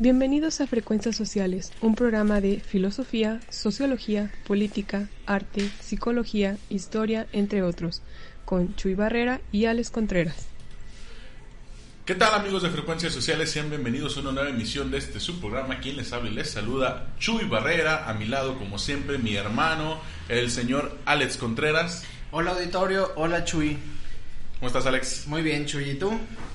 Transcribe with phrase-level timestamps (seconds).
[0.00, 8.02] Bienvenidos a Frecuencias Sociales, un programa de filosofía, sociología, política, arte, psicología, historia, entre otros,
[8.44, 10.48] con Chuy Barrera y Alex Contreras.
[12.04, 13.52] ¿Qué tal amigos de Frecuencias Sociales?
[13.52, 15.78] Sean bienvenidos a una nueva emisión de este subprograma.
[15.78, 18.10] Quien les habla y les saluda, Chuy Barrera.
[18.10, 22.02] A mi lado, como siempre, mi hermano, el señor Alex Contreras.
[22.32, 23.78] Hola auditorio, hola Chuy.
[24.58, 25.28] ¿Cómo estás, Alex?
[25.28, 26.10] Muy bien, Chuy, ¿y tú?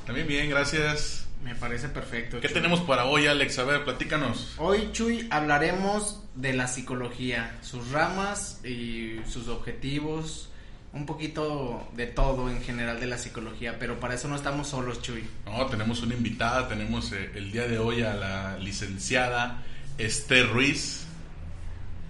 [0.06, 1.29] También bien, gracias.
[1.44, 2.40] Me parece perfecto.
[2.42, 2.54] ¿Qué Chuy.
[2.54, 3.60] tenemos para hoy, Alex?
[3.60, 4.56] A ver, platícanos.
[4.58, 10.50] Hoy, Chuy, hablaremos de la psicología, sus ramas y sus objetivos,
[10.92, 15.02] un poquito de todo en general de la psicología, pero para eso no estamos solos,
[15.02, 15.24] Chuy.
[15.46, 19.64] No, tenemos una invitada, tenemos eh, el día de hoy a la licenciada
[19.98, 21.06] Esther Ruiz.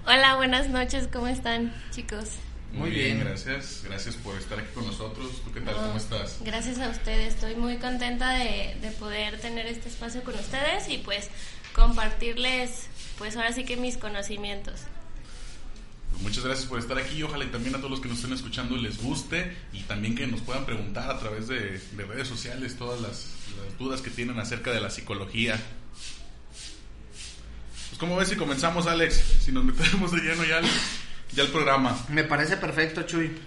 [0.06, 2.30] Hola, buenas noches, ¿cómo están, chicos?
[2.74, 3.20] Muy bien.
[3.20, 3.82] gracias.
[3.84, 5.42] Gracias por estar aquí con nosotros.
[5.44, 5.76] ¿Tú qué tal?
[5.76, 6.38] No, ¿Cómo estás?
[6.42, 11.00] Gracias a ustedes, estoy muy contenta de, de poder tener este espacio con ustedes y
[11.00, 11.30] pues
[11.74, 12.88] compartirles,
[13.18, 14.82] pues ahora sí que mis conocimientos.
[16.12, 18.18] Pues muchas gracias por estar aquí y ojalá y también a todos los que nos
[18.18, 22.28] estén escuchando les guste y también que nos puedan preguntar a través de, de redes
[22.28, 25.60] sociales todas las, las dudas que tienen acerca de la psicología.
[27.90, 30.62] Pues como ves si comenzamos Alex, si nos metemos de lleno ya
[31.34, 31.98] ya al programa.
[32.10, 33.38] Me parece perfecto, Chuy.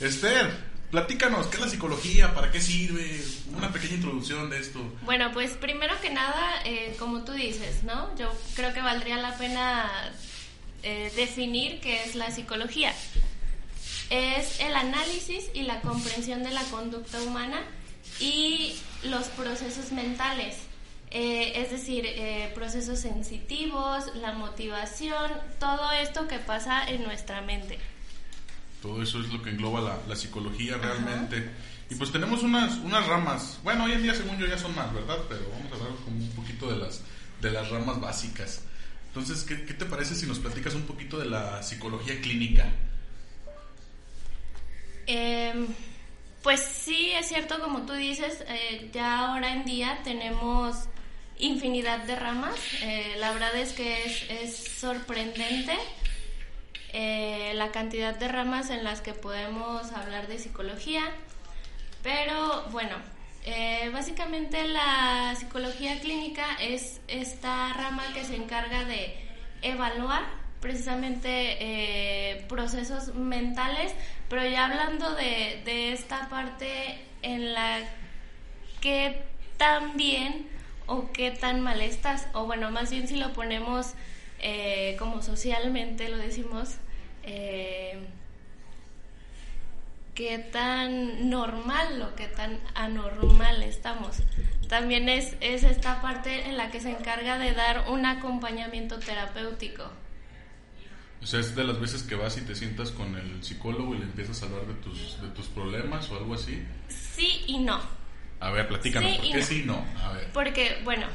[0.00, 0.50] Esther,
[0.90, 2.34] platícanos, ¿qué es la psicología?
[2.34, 3.22] ¿Para qué sirve?
[3.56, 4.80] Una pequeña introducción de esto.
[5.02, 8.14] Bueno, pues primero que nada, eh, como tú dices, ¿no?
[8.16, 9.90] Yo creo que valdría la pena
[10.82, 12.92] eh, definir qué es la psicología.
[14.10, 17.60] Es el análisis y la comprensión de la conducta humana
[18.20, 20.65] y los procesos mentales.
[21.18, 27.78] Eh, es decir, eh, procesos sensitivos, la motivación, todo esto que pasa en nuestra mente.
[28.82, 31.52] Todo eso es lo que engloba la, la psicología realmente.
[31.88, 33.58] Y pues tenemos unas, unas ramas.
[33.62, 35.16] Bueno, hoy en día según yo ya son más, ¿verdad?
[35.26, 37.00] Pero vamos a hablar como un poquito de las,
[37.40, 38.60] de las ramas básicas.
[39.06, 42.70] Entonces, ¿qué, ¿qué te parece si nos platicas un poquito de la psicología clínica?
[45.06, 45.66] Eh,
[46.42, 50.90] pues sí, es cierto, como tú dices, eh, ya ahora en día tenemos
[51.38, 52.54] infinidad de ramas.
[52.82, 55.76] Eh, la verdad es que es, es sorprendente
[56.92, 61.02] eh, la cantidad de ramas en las que podemos hablar de psicología.
[62.02, 62.96] Pero bueno,
[63.44, 69.16] eh, básicamente la psicología clínica es esta rama que se encarga de
[69.62, 70.22] evaluar
[70.60, 73.92] precisamente procesos mentales,
[74.28, 77.80] pero ya hablando de, de esta parte en la
[78.80, 79.22] que
[79.58, 80.55] tan bien
[80.86, 83.94] o qué tan mal estás, o bueno, más bien si lo ponemos
[84.38, 86.76] eh, como socialmente lo decimos,
[87.22, 87.98] eh,
[90.14, 94.16] qué tan normal o qué tan anormal estamos.
[94.68, 99.84] También es, es esta parte en la que se encarga de dar un acompañamiento terapéutico.
[101.22, 103.98] O sea, es de las veces que vas y te sientas con el psicólogo y
[103.98, 106.62] le empiezas a hablar de tus, de tus problemas o algo así.
[106.88, 107.80] Sí y no.
[108.46, 109.44] A ver, platícanos, Sí ¿por qué no.
[109.44, 109.86] sí no?
[110.02, 110.28] A ver.
[110.32, 111.06] Porque, bueno,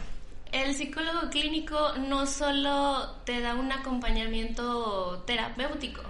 [0.52, 6.02] el psicólogo clínico no solo te da un acompañamiento terapéutico,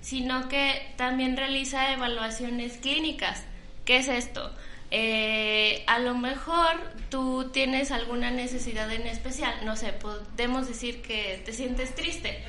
[0.00, 3.42] sino que también realiza evaluaciones clínicas.
[3.84, 4.52] ¿Qué es esto?
[4.90, 6.76] Eh, a lo mejor
[7.10, 12.42] tú tienes alguna necesidad en especial, no sé, podemos decir que te sientes triste,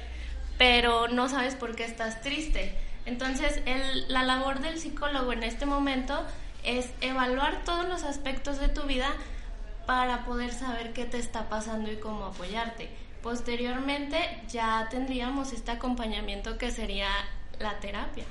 [0.58, 2.76] pero no sabes por qué estás triste.
[3.06, 6.26] Entonces, el- la labor del psicólogo en este momento
[6.68, 9.10] es evaluar todos los aspectos de tu vida
[9.86, 12.90] para poder saber qué te está pasando y cómo apoyarte.
[13.24, 14.18] Posteriormente
[14.50, 17.10] ya tendríamos este acompañamiento que sería
[17.60, 18.26] la terapia.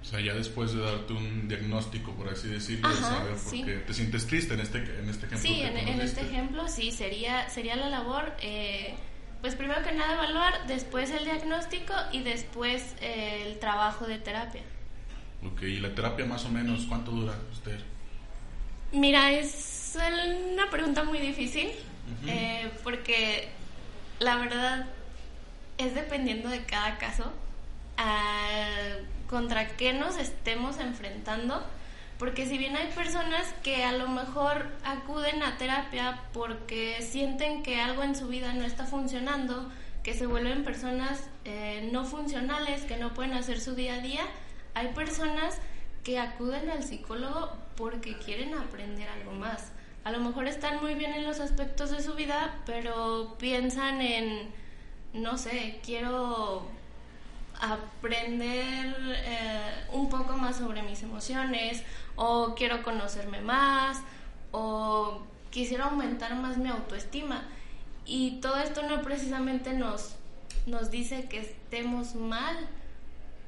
[0.00, 3.50] O sea, ya después de darte un diagnóstico, por así decirlo, de Ajá, saber por
[3.50, 3.64] sí.
[3.64, 5.48] qué te sientes triste en este, en este ejemplo.
[5.48, 8.94] Sí, en, este ejemplo sí, sería, sería la labor, eh,
[9.40, 14.62] pues primero que nada evaluar, después el diagnóstico y después eh, el trabajo de terapia.
[15.44, 17.78] Ok, y la terapia más o menos, ¿cuánto dura usted?
[18.92, 19.96] Mira, es
[20.52, 21.70] una pregunta muy difícil
[22.26, 23.48] eh, porque
[24.18, 24.86] la verdad
[25.76, 27.32] es dependiendo de cada caso
[27.96, 28.66] a
[29.28, 31.62] contra qué nos estemos enfrentando.
[32.18, 37.80] Porque si bien hay personas que a lo mejor acuden a terapia porque sienten que
[37.80, 39.70] algo en su vida no está funcionando,
[40.02, 44.22] que se vuelven personas eh, no funcionales, que no pueden hacer su día a día,
[44.78, 45.58] hay personas
[46.04, 49.72] que acuden al psicólogo porque quieren aprender algo más.
[50.04, 54.48] A lo mejor están muy bien en los aspectos de su vida, pero piensan en,
[55.12, 56.66] no sé, quiero
[57.60, 61.82] aprender eh, un poco más sobre mis emociones
[62.14, 64.00] o quiero conocerme más
[64.52, 67.42] o quisiera aumentar más mi autoestima
[68.06, 70.14] Y todo esto no precisamente nos,
[70.66, 72.56] nos dice que estemos mal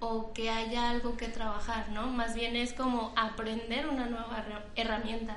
[0.00, 2.08] o que haya algo que trabajar, ¿no?
[2.08, 4.44] Más bien es como aprender una nueva
[4.74, 5.36] herramienta.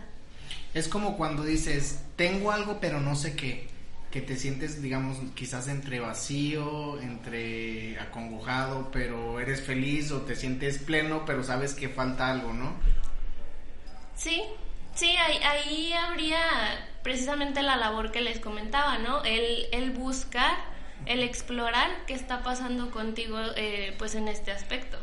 [0.74, 3.68] Es como cuando dices, tengo algo pero no sé qué,
[4.10, 10.80] que te sientes, digamos, quizás entre vacío, entre acongojado, pero eres feliz o te sientes
[10.80, 12.74] pleno, pero sabes que falta algo, ¿no?
[14.16, 14.44] Sí,
[14.96, 16.40] sí, ahí, ahí habría
[17.04, 19.24] precisamente la labor que les comentaba, ¿no?
[19.24, 20.56] El, el buscar,
[21.06, 24.98] el explorar qué está pasando contigo, eh, pues en este aspecto.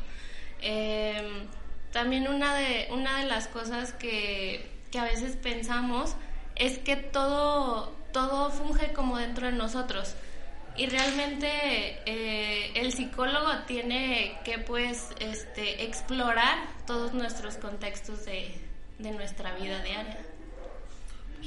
[0.61, 1.47] Em,
[1.93, 6.17] también una de, una de las cosas que, que a veces pensamos
[6.57, 10.15] es que todo, todo funge como dentro de nosotros.
[10.77, 11.49] Y realmente
[12.07, 18.55] eh, el psicólogo tiene que pues este, explorar todos nuestros contextos de,
[18.99, 20.19] de nuestra vida diaria.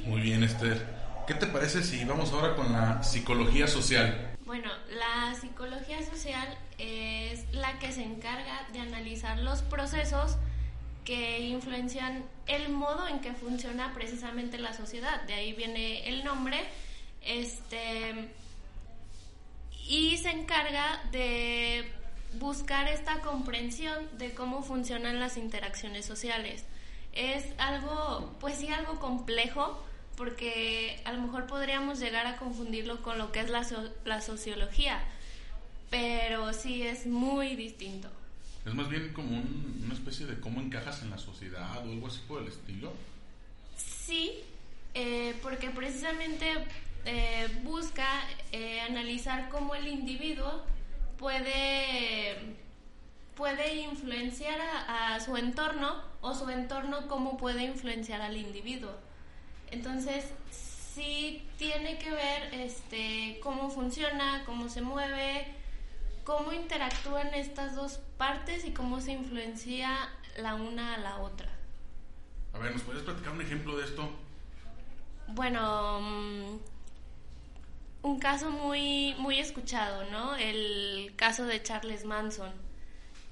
[0.05, 0.85] Muy bien, Esther.
[1.25, 4.32] ¿Qué te parece si vamos ahora con la psicología social?
[4.45, 6.47] Bueno, la psicología social
[6.77, 10.35] es la que se encarga de analizar los procesos
[11.05, 15.21] que influencian el modo en que funciona precisamente la sociedad.
[15.23, 16.59] De ahí viene el nombre.
[17.21, 18.29] Este
[19.87, 21.91] y se encarga de
[22.39, 26.65] buscar esta comprensión de cómo funcionan las interacciones sociales.
[27.13, 29.83] Es algo, pues sí, algo complejo,
[30.15, 33.65] porque a lo mejor podríamos llegar a confundirlo con lo que es la,
[34.05, 35.03] la sociología,
[35.89, 38.09] pero sí es muy distinto.
[38.65, 39.41] Es más bien como
[39.83, 42.93] una especie de cómo encajas en la sociedad o algo así por el estilo.
[43.75, 44.39] Sí,
[44.93, 46.45] eh, porque precisamente
[47.05, 48.07] eh, busca
[48.51, 50.63] eh, analizar cómo el individuo
[51.17, 52.55] puede,
[53.35, 58.91] puede influenciar a, a, su entorno o su entorno cómo puede influenciar al individuo.
[59.73, 65.47] Entonces, sí tiene que ver este, cómo funciona, cómo se mueve,
[66.23, 69.89] cómo interactúan estas dos partes y cómo se influencia
[70.37, 71.49] la una a la otra.
[72.53, 74.07] A ver, ¿nos puedes platicar un ejemplo de esto?
[75.29, 76.59] Bueno, um,
[78.03, 80.35] un caso muy, muy escuchado, ¿no?
[80.35, 82.51] El caso de Charles Manson.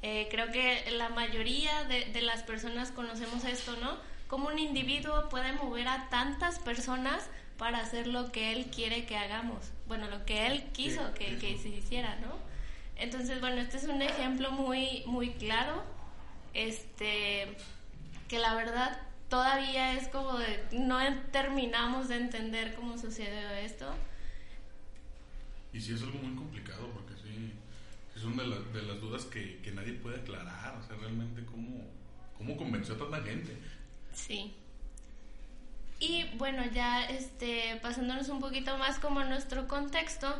[0.01, 3.95] Eh, creo que la mayoría de, de, las personas conocemos esto, ¿no?
[4.31, 9.17] Cómo un individuo puede mover a tantas personas para hacer lo que él quiere que
[9.17, 9.73] hagamos.
[9.89, 12.39] Bueno, lo que él quiso que se hiciera, ¿no?
[12.95, 15.83] Entonces, bueno, este es un ejemplo muy, muy claro,
[16.53, 17.57] este,
[18.29, 20.99] que la verdad todavía es como de, no
[21.33, 23.93] terminamos de entender cómo sucedió esto.
[25.73, 27.51] Y sí es algo muy complicado, porque sí,
[28.15, 31.43] es una de, la, de las dudas que, que, nadie puede aclarar, o sea, realmente
[31.43, 31.83] cómo,
[32.37, 33.57] cómo convenció a tanta gente.
[34.13, 34.53] Sí.
[35.99, 40.33] Y bueno, ya este, pasándonos un poquito más como a nuestro contexto,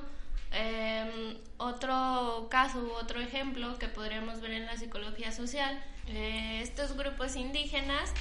[0.52, 6.98] eh, otro caso u otro ejemplo que podríamos ver en la psicología social, eh, estos
[6.98, 8.12] grupos indígenas,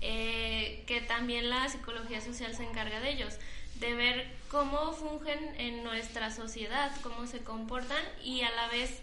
[0.00, 3.34] eh, que también la psicología social se encarga de ellos,
[3.80, 9.02] de ver cómo fungen en nuestra sociedad, cómo se comportan y a la vez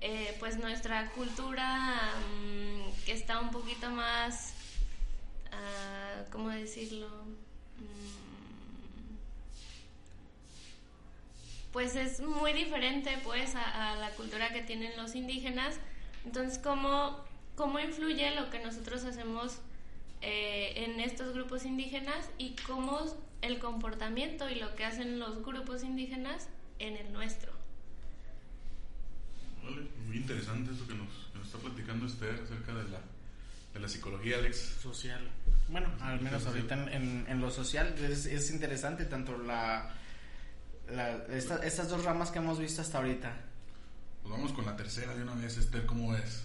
[0.00, 4.52] eh, pues nuestra cultura um, que está un poquito más,
[5.56, 7.08] uh, ¿cómo decirlo?
[11.76, 15.78] pues es muy diferente pues a, a, la cultura que tienen los indígenas.
[16.24, 17.22] Entonces, ¿cómo,
[17.54, 19.58] cómo influye lo que nosotros hacemos
[20.22, 23.04] eh, en estos grupos indígenas y cómo
[23.42, 27.52] el comportamiento y lo que hacen los grupos indígenas en el nuestro?
[29.62, 33.00] Vale, muy interesante eso que nos, que nos está platicando Esther acerca de la,
[33.74, 34.78] de la psicología, Alex.
[34.80, 35.30] Social.
[35.68, 39.90] Bueno, al menos ahorita en, en, en lo social es, es interesante tanto la
[40.90, 43.32] la, esta, estas dos ramas que hemos visto hasta ahorita.
[44.22, 46.44] Pues vamos con la tercera de una vez, Esther, ¿cómo es?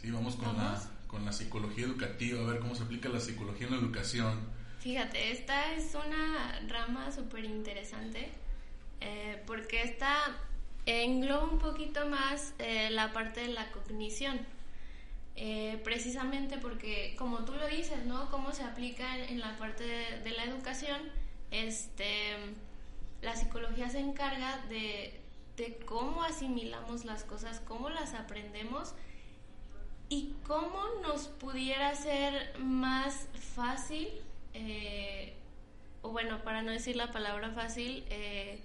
[0.00, 0.84] Sí, vamos con, ¿Vamos?
[0.84, 4.40] La, con la psicología educativa, a ver cómo se aplica la psicología en la educación.
[4.80, 8.30] Fíjate, esta es una rama súper interesante
[9.00, 10.36] eh, porque esta
[10.84, 14.38] engloba un poquito más eh, la parte de la cognición.
[15.36, 18.30] Eh, precisamente porque, como tú lo dices, ¿no?
[18.30, 21.00] Cómo se aplica en, la parte de, la educación,
[21.50, 22.36] este
[23.20, 25.18] la psicología se encarga de,
[25.56, 28.94] de, cómo asimilamos las cosas, cómo las aprendemos
[30.08, 34.08] y cómo nos pudiera ser más fácil,
[34.52, 35.34] eh,
[36.02, 38.60] o bueno, para no decir la palabra fácil, eh,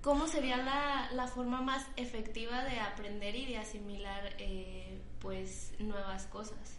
[0.00, 4.32] cómo sería la, la, forma más efectiva de aprender y de asimilar
[5.20, 6.78] pues nuevas cosas.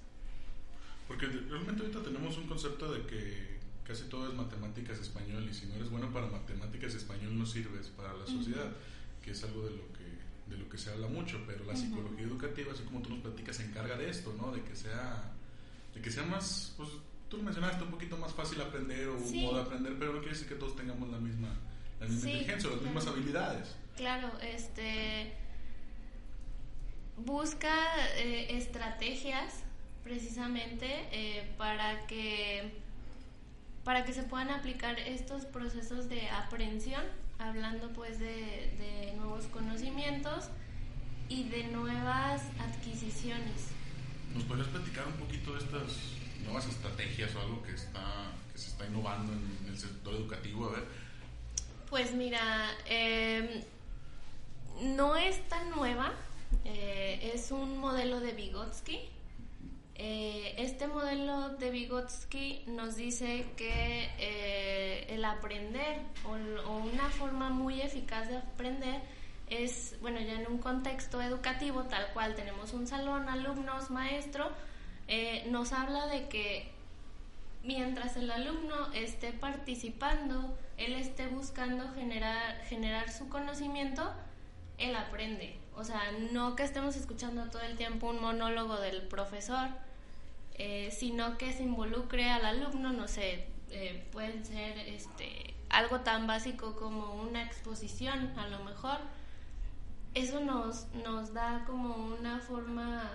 [1.08, 5.66] Porque realmente ahorita tenemos un concepto de que casi todo es matemáticas español y si
[5.66, 8.72] no eres bueno para matemáticas español no sirves para la sociedad,
[9.22, 10.02] que es algo de lo que
[10.48, 13.56] de lo que se habla mucho, pero la psicología educativa, así como tú nos platicas,
[13.56, 14.52] se encarga de esto, ¿no?
[14.52, 15.32] De que sea
[15.94, 16.90] de que sea más, pues
[17.30, 20.20] tú lo mencionaste, un poquito más fácil aprender o un modo de aprender, pero no
[20.20, 21.50] quiere decir que todos tengamos la misma,
[22.00, 23.76] la misma inteligencia o las mismas habilidades.
[23.96, 25.34] Claro, este
[27.26, 27.74] busca
[28.18, 29.64] eh, estrategias
[30.04, 32.80] precisamente eh, para que
[33.84, 37.04] para que se puedan aplicar estos procesos de aprehensión,
[37.40, 40.50] hablando pues de, de nuevos conocimientos
[41.30, 43.70] y de nuevas adquisiciones.
[44.36, 46.14] ¿Nos podrías platicar un poquito de estas
[46.44, 50.68] nuevas estrategias o algo que está que se está innovando en el sector educativo?
[50.68, 50.84] A ver.
[51.90, 53.66] Pues mira, eh,
[54.82, 56.14] no es tan nueva,
[56.66, 59.00] eh, es un modelo de Vygotsky.
[59.96, 67.82] Eh, este modelo de Vygotsky nos dice que eh, el aprender o, una forma muy
[67.82, 69.02] eficaz de aprender
[69.50, 74.50] es, bueno, ya en un contexto educativo tal cual tenemos un salón, alumnos, maestro,
[75.50, 76.72] nos habla de que
[77.64, 84.10] mientras el alumno esté participando, él esté buscando generar, generar su conocimiento,
[84.78, 85.61] él aprende.
[85.76, 89.70] O sea, no que estemos escuchando todo el tiempo un monólogo del profesor,
[90.56, 96.28] eh, sino que se involucre al alumno, no sé, eh, pueden ser este, algo tan
[96.28, 99.00] básico como una exposición, a lo mejor.
[100.14, 103.10] Eso nos, nos da como una forma,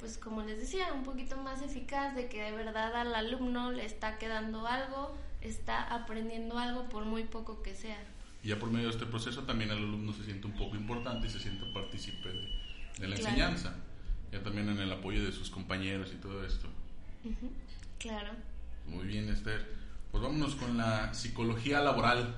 [0.00, 3.84] pues como les decía, un poquito más eficaz de que de verdad al alumno le
[3.84, 8.02] está quedando algo, está aprendiendo algo por muy poco que sea.
[8.44, 11.26] Y ya por medio de este proceso también el alumno se siente un poco importante
[11.26, 12.28] y se siente partícipe
[12.98, 13.74] de, la enseñanza.
[14.30, 16.68] Ya también en el apoyo de sus compañeros y todo esto.
[17.98, 18.32] Claro.
[18.86, 19.66] Muy bien, Esther.
[20.10, 22.36] Pues vámonos con la psicología laboral.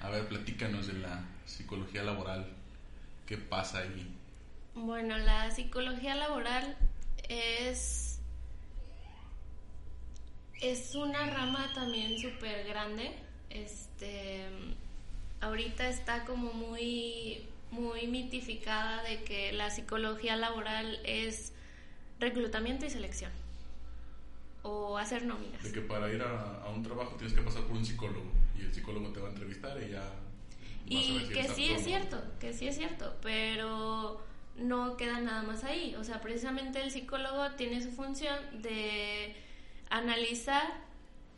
[0.00, 2.46] A ver, platícanos de la psicología laboral.
[3.26, 4.16] ¿Qué pasa ahí?
[4.76, 6.76] Bueno, la psicología laboral
[7.28, 8.20] es
[10.60, 13.10] es una rama también súper grande.
[13.48, 14.46] Este
[15.40, 21.52] ahorita está como muy, muy mitificada de que la psicología laboral es
[22.18, 23.32] reclutamiento y selección
[24.62, 25.62] o hacer nóminas.
[25.62, 28.72] De que para ir a, un trabajo tienes que pasar por un psicólogo y el
[28.72, 30.12] psicólogo te va a entrevistar y ya...
[30.86, 34.20] Y que sí es cierto, que sí es cierto, pero
[34.56, 35.94] no queda nada más ahí.
[35.94, 39.36] O sea, precisamente el psicólogo tiene su función de
[39.88, 40.89] analizar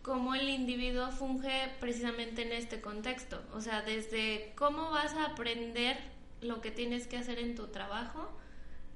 [0.02, 3.40] cómo el individuo funge precisamente en este contexto.
[3.54, 5.96] O sea, desde cómo vas a aprender
[6.40, 8.28] lo que tienes que hacer en tu trabajo,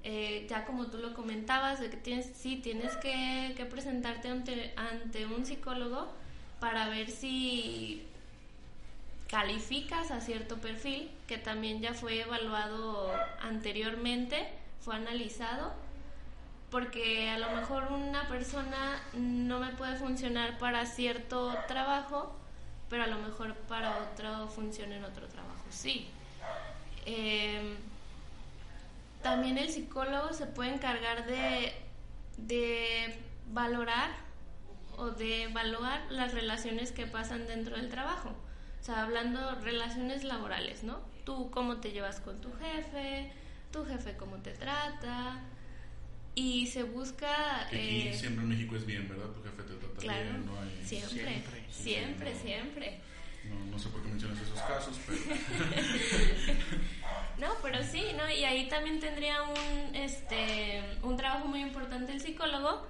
[0.02, 4.28] eh, ya como tú lo comentabas, de que tienes, sí tienes que, presentarte
[4.76, 6.08] ante un psicólogo
[6.60, 8.02] para ver si
[9.28, 14.46] calificas a cierto perfil que también ya fue evaluado anteriormente,
[14.80, 15.72] fue analizado
[16.70, 22.34] porque a lo mejor una persona no me puede funcionar para cierto trabajo,
[22.88, 26.08] pero a lo mejor para otro funciona en otro trabajo, sí.
[27.04, 27.76] Em,
[29.22, 31.72] también el psicólogo se puede encargar de,
[32.36, 33.20] de
[33.52, 34.10] valorar
[34.96, 38.30] o de evaluar las relaciones que pasan dentro del trabajo.
[38.80, 41.00] O sea, hablando relaciones laborales, ¿no?
[41.24, 43.32] Tú cómo te llevas con tu jefe,
[43.72, 45.40] tu jefe cómo te trata,
[46.36, 47.62] y se busca...
[47.62, 49.30] aquí eh, siempre en México es bien, ¿verdad?
[49.30, 50.84] Tu jefe te trata bien, no hay...
[50.84, 53.00] Siempre, siempre, siempre.
[53.48, 55.18] No, no, sé por qué mencionas esos casos, pero...
[57.38, 58.30] no, pero sí, ¿no?
[58.30, 62.86] Y ahí también tendría un, este, un trabajo muy importante el psicólogo,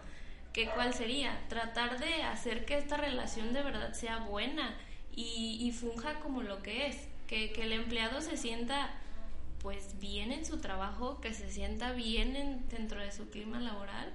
[0.53, 1.39] que cuál sería?
[1.49, 4.75] Tratar de hacer que esta relación de verdad sea buena
[5.15, 6.97] y, y funja como lo que es,
[7.29, 8.91] que, que el empleado se sienta
[9.67, 14.15] pues bien en su trabajo, que se sienta bien dentro de su clima laboral.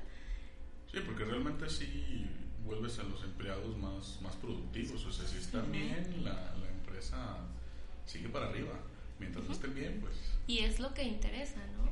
[0.90, 2.26] Sí, porque realmente sí
[2.64, 7.40] vuelves a los empleados más, más productivos, o sea, si están bien, la, la, empresa
[8.06, 8.80] sigue para arriba,
[9.20, 10.16] mientras no estén bien, pues...
[10.48, 11.92] Y es lo que interesa, ¿no?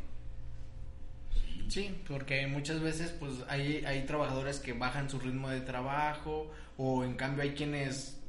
[1.70, 7.04] Sí, porque muchas veces pues hay, hay trabajadores que bajan su ritmo de trabajo o
[7.04, 8.22] en cambio hay quienes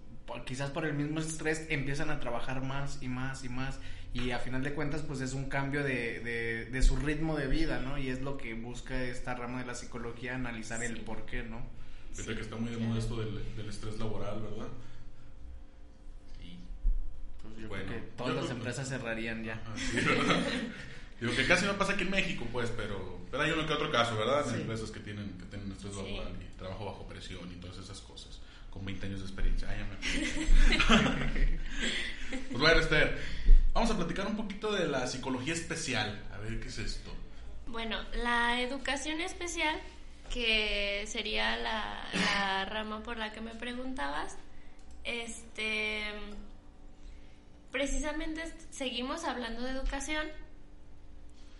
[0.44, 3.78] quizás por el mismo estrés empiezan a trabajar más y más y más
[4.12, 7.80] y a final de cuentas pues es un cambio de, de, su ritmo de vida,
[7.80, 7.96] ¿no?
[7.96, 11.64] Y es lo que busca esta rama de la psicología, analizar el por qué, ¿no?
[12.12, 14.68] Fíjate que está muy de moda esto del, estrés laboral, ¿verdad?
[16.40, 16.58] Sí.
[17.40, 19.62] Pues yo creo que todas las empresas cerrarían ya.
[21.20, 23.92] Digo que casi no pasa aquí en México, pues, pero, pero hay uno que otro
[23.92, 24.44] caso, ¿verdad?
[24.46, 28.00] De empresas que tienen, que tienen estrés laboral y trabajo bajo presión y todas esas
[28.00, 28.40] cosas.
[28.70, 29.68] con 20 años de experiencia.
[29.68, 31.58] Ay, ya me
[32.48, 33.18] pues bueno, Esther,
[33.72, 36.22] vamos a platicar un poquito de la psicología especial.
[36.32, 37.10] A ver qué es esto.
[37.66, 39.80] Bueno, la educación especial,
[40.32, 44.36] que sería la, la rama por la que me preguntabas,
[45.04, 46.04] este
[47.70, 50.26] precisamente seguimos hablando de educación,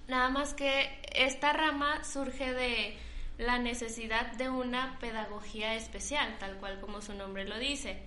[0.09, 2.99] nada más que esta rama surge de
[3.39, 8.03] la necesidad de una pedagogía especial, tal cual como su nombre lo dice.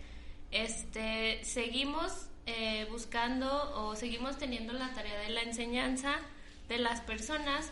[0.51, 6.15] Este, seguimos eh, buscando o seguimos teniendo la tarea de la enseñanza
[6.67, 7.71] de las personas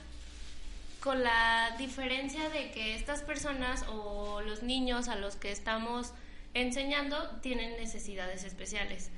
[1.01, 6.13] con la diferencia de que estas personas o los niños a los que estamos
[6.54, 9.10] enseñando tienen necesidades especiales.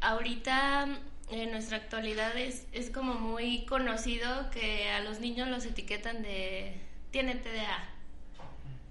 [0.00, 0.86] Ahorita
[1.30, 6.74] en nuestra actualidad es, es como muy conocido que a los niños los etiquetan de
[7.10, 7.88] tiene TDA,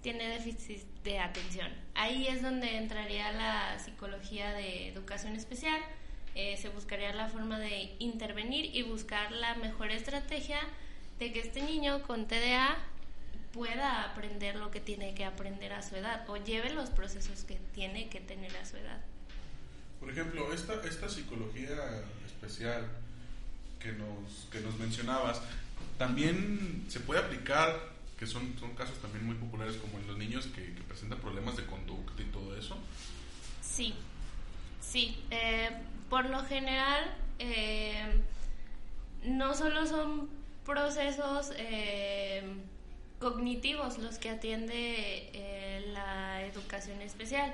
[0.02, 1.70] tiene déficit de atención.
[1.96, 5.80] Ahí es donde entraría la psicología de educación especial.
[6.36, 10.60] Eh, se buscaría la forma de intervenir y buscar la mejor estrategia
[11.20, 12.78] de que este niño con TDA
[13.52, 17.60] pueda aprender lo que tiene que aprender a su edad o lleve los procesos que
[17.74, 19.02] tiene que tener a su edad.
[20.00, 22.88] Por ejemplo, esta, esta psicología especial
[23.80, 25.42] que nos, que nos mencionabas,
[25.98, 27.78] también se puede aplicar,
[28.20, 31.66] que son, son casos también muy populares como en los niños que, presentan problemas de
[31.66, 32.78] conducta y todo eso.
[33.62, 33.94] Sí,
[34.82, 35.24] sí.
[35.32, 35.70] Eh,
[36.10, 38.22] por lo general, eh,
[39.24, 40.30] no solo son
[40.66, 42.44] procesos eh,
[43.20, 47.54] cognitivos los que atiende la educación especial,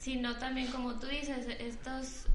[0.00, 2.26] sino también, como tú dices, estos,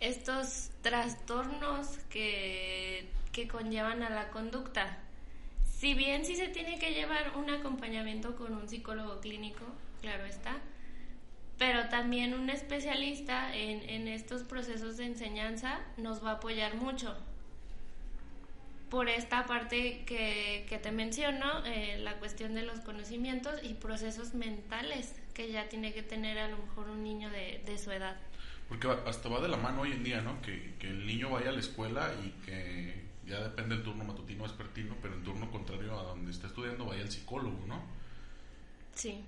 [0.00, 4.98] estos trastornos que, que conllevan a la conducta.
[5.80, 9.64] Si bien sí se tiene que llevar un acompañamiento con un psicólogo clínico,
[10.02, 10.58] claro está,
[11.56, 17.16] pero también un especialista en, estos procesos de enseñanza nos va a apoyar mucho
[18.90, 24.34] por esta parte que, que te menciono, eh, la cuestión de los conocimientos y procesos
[24.34, 28.18] mentales que ya tiene que tener a lo mejor un niño de, de su edad.
[28.68, 30.42] Porque hasta va de la mano hoy en día, ¿no?
[30.42, 34.44] Que, que, el niño vaya a la escuela y que ya depende del turno matutino
[34.44, 37.80] o vespertino, pero en turno contrario a donde está estudiando vaya el psicólogo, ¿no?
[38.94, 39.22] Sí,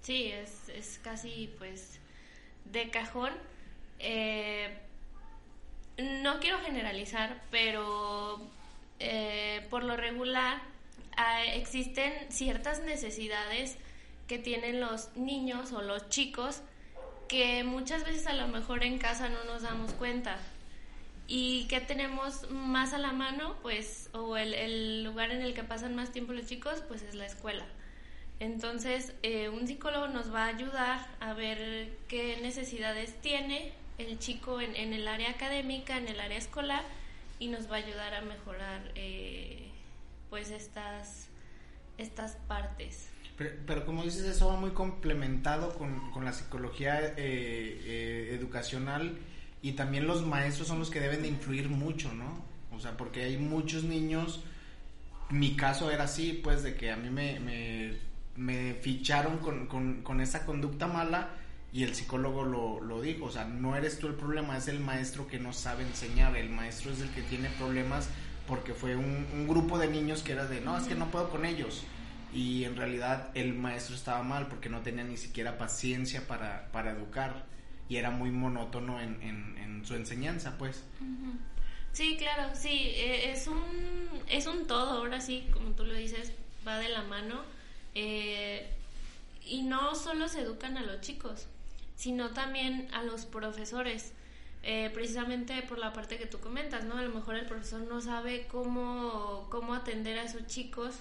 [0.00, 2.00] sí, es, es casi pues
[2.64, 3.32] de cajón.
[3.98, 4.78] Eh,
[5.98, 8.40] no quiero generalizar, pero
[8.98, 10.62] eh, por lo regular
[11.16, 13.76] ah, existen ciertas necesidades
[14.26, 16.62] que tienen los niños o los chicos
[17.28, 20.38] que muchas veces a lo mejor en casa no nos damos cuenta.
[21.26, 23.56] ¿Y que tenemos más a la mano?
[23.62, 27.26] Pues, o el, lugar en el que pasan más tiempo los chicos, pues es la
[27.26, 27.64] escuela.
[28.40, 34.60] Entonces, eh, un psicólogo nos va a ayudar a ver qué necesidades tiene el chico
[34.60, 36.84] en, en el área académica, en el área escolar,
[37.38, 39.68] y nos va a ayudar a mejorar eh,
[40.30, 41.28] pues estas,
[41.98, 43.08] estas partes.
[43.36, 49.18] Pero, como dices, eso va muy complementado con, con la psicología eh, eh, educacional
[49.64, 52.44] y también los maestros son los que deben de influir mucho, ¿no?
[52.76, 54.44] O sea, porque hay muchos niños,
[55.30, 57.94] mi caso era así, pues de que a mí me, me,
[58.36, 61.30] me ficharon con, con, con esa conducta mala
[61.72, 64.80] y el psicólogo lo, lo, dijo, o sea, no eres tú el problema, es el
[64.80, 68.10] maestro que no sabe enseñar, el maestro es el que tiene problemas
[68.46, 71.30] porque fue un, un grupo de niños que era de, no, es que no puedo
[71.30, 71.84] con ellos.
[72.34, 76.90] Y en realidad el maestro estaba mal porque no tenía ni siquiera paciencia para, para
[76.90, 77.53] educar
[77.88, 80.82] y era muy monótono en, en, su enseñanza, pues.
[81.92, 86.32] Sí, claro, sí, e, es un, es un todo, ahora sí, como tú lo dices,
[86.66, 87.42] va de la mano.
[87.94, 88.66] Eh,
[89.44, 91.46] y no solo se educan a los chicos,
[91.96, 94.14] sino también a los profesores.
[94.62, 96.96] Eh, precisamente por la parte que tú comentas, ¿no?
[96.96, 101.00] A lo mejor el profesor no sabe cómo, cómo atender a esos chicos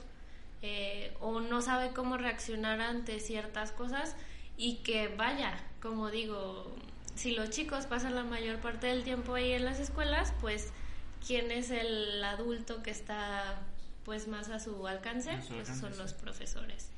[0.62, 4.18] eh, o no sabe cómo reaccionar ante ciertas cosas
[4.58, 6.76] y que vaya, como digo,
[7.16, 10.72] si los chicos pasan la mayor parte del tiempo ahí en las escuelas, pues
[11.26, 13.62] quién es el adulto que está
[14.04, 16.90] pues más a su alcance, pues son los profesores.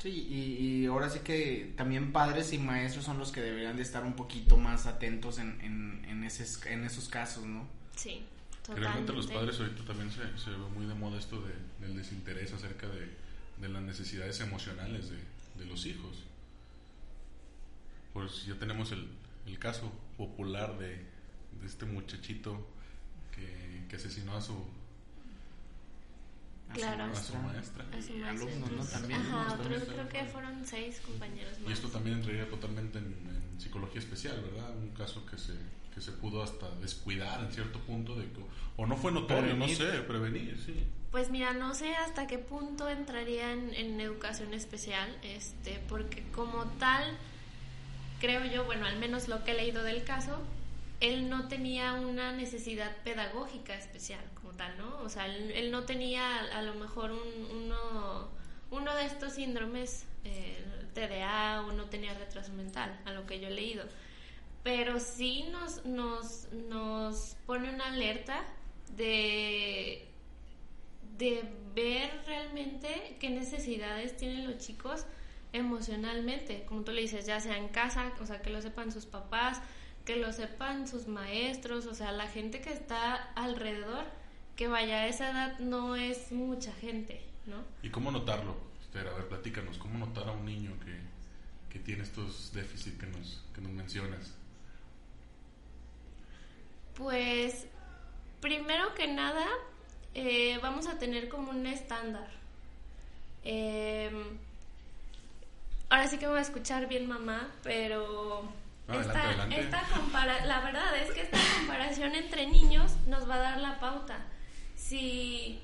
[0.00, 4.04] Sí, y, ahora sí que también padres y maestros son los que deberían de estar
[4.04, 7.66] un poquito más atentos en, en, en, en esos casos, ¿no?
[7.96, 8.22] Sí,
[8.62, 8.80] totalmente.
[8.80, 11.54] Realmente los padres ahorita también se, se ve muy de moda esto de,
[11.86, 13.08] del desinterés acerca de,
[13.60, 15.16] de las necesidades emocionales de,
[15.58, 16.22] de, los hijos.
[18.14, 19.06] Pues ya tenemos el,
[19.46, 20.88] el caso popular de,
[21.60, 22.66] de este muchachito
[23.34, 24.54] que, que asesinó a su
[26.72, 27.04] Claro.
[27.04, 27.84] A su maestra.
[27.96, 28.84] A su Y maestra, alumnos, ¿no?
[28.84, 31.70] También, Ajá, otros también, creo que fueron seis compañeros más.
[31.70, 34.74] Y esto también entraría totalmente en, en psicología especial, ¿verdad?
[34.76, 35.52] Un caso que se,
[35.94, 38.40] que se pudo hasta descuidar en cierto punto de que,
[38.76, 40.84] o no fue notorio, no sé, prevenir, sí.
[41.12, 46.64] Pues mira, no sé hasta qué punto entraría en, en educación especial, este, porque como
[46.80, 47.16] tal,
[48.20, 50.38] creo yo, bueno, al menos lo que he leído del caso,
[51.00, 54.98] él no tenía una necesidad pedagógica especial como tal, ¿no?
[55.02, 58.28] O sea, él, no tenía a lo mejor un- uno,
[58.70, 63.48] uno de estos síndromes, eh, TDA, o no tenía retraso mental, a lo que yo
[63.48, 63.84] he leído.
[64.62, 68.44] Pero sí nos, nos, nos pone una alerta
[68.96, 70.08] de
[71.18, 75.04] de ver realmente qué necesidades tienen los chicos
[75.54, 79.06] emocionalmente, como tú le dices, ya sea en casa, o sea, que lo sepan sus
[79.06, 79.60] papás,
[80.04, 84.04] que lo sepan sus maestros, o sea, la gente que está alrededor,
[84.56, 87.62] que vaya a esa edad no es mucha gente, ¿no?
[87.82, 88.56] ¿Y cómo notarlo?
[88.82, 90.98] Esther, a ver, platícanos, ¿cómo notar a un niño que,
[91.72, 94.34] que tiene estos déficits que nos, que nos mencionas?
[96.94, 97.68] Pues,
[98.40, 99.46] primero que nada,
[100.14, 102.28] eh, vamos a tener como un estándar.
[103.44, 104.10] Eh,
[105.90, 108.48] ahora sí que me voy a escuchar bien, mamá, pero
[108.88, 109.60] Adelante, esta, adelante.
[109.60, 113.78] esta compara- la verdad es que esta comparación entre niños nos va a dar la
[113.80, 114.18] pauta.
[114.76, 115.60] Si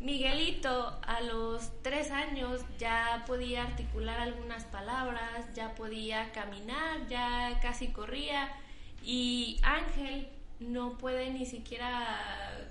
[0.00, 7.88] Miguelito a los tres años ya podía articular algunas palabras, ya podía caminar, ya casi
[7.88, 8.50] corría
[9.02, 10.28] y Ángel
[10.60, 12.18] no puede ni siquiera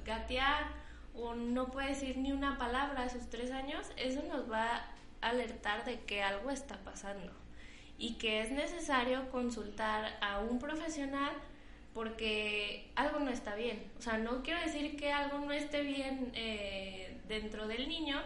[0.05, 0.67] gatear
[1.15, 4.85] o no puede decir ni una palabra a sus tres años, eso nos va a
[5.29, 7.31] alertar de que algo está pasando
[7.97, 11.33] y que es necesario consultar a un profesional
[11.93, 13.81] porque algo no está bien.
[13.97, 18.21] O sea, no quiero decir que algo no esté bien eh, dentro del niño,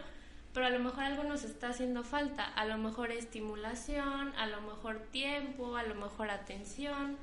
[0.54, 2.46] pero a lo mejor algo nos está haciendo falta.
[2.46, 7.18] A lo mejor estimulación, a lo mejor tiempo, a lo mejor atención.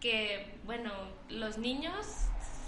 [0.00, 0.90] Que, bueno,
[1.28, 2.06] los niños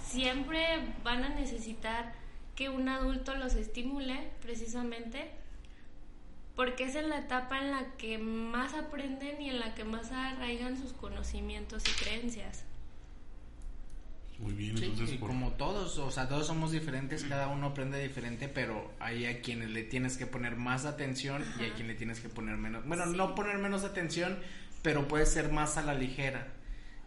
[0.05, 0.65] siempre
[1.03, 2.13] van a necesitar
[2.55, 5.31] que un adulto los estimule, precisamente,
[6.55, 10.11] porque es en la etapa en la que más aprenden y en la que más
[10.11, 12.65] arraigan sus conocimientos y creencias.
[14.39, 17.67] Muy bien, Sí, entonces y por- como todos, o sea, todos somos diferentes, cada uno
[17.67, 21.87] aprende diferente, pero hay a quienes le tienes que poner más atención y a quien
[21.87, 22.83] le tienes que poner menos.
[22.87, 23.15] Bueno, Sí.
[23.15, 24.39] no poner menos atención,
[24.81, 26.47] pero puede ser más a la ligera.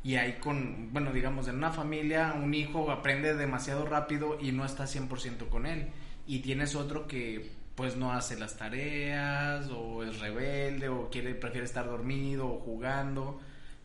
[0.04, 4.64] Y hay con, bueno, digamos, en una familia, un hijo aprende demasiado rápido y no
[4.64, 5.88] está 100% con él.
[6.28, 11.64] Y tienes otro que, pues, no hace las tareas, o es rebelde, o quiere, prefiere
[11.66, 13.40] estar dormido, o jugando.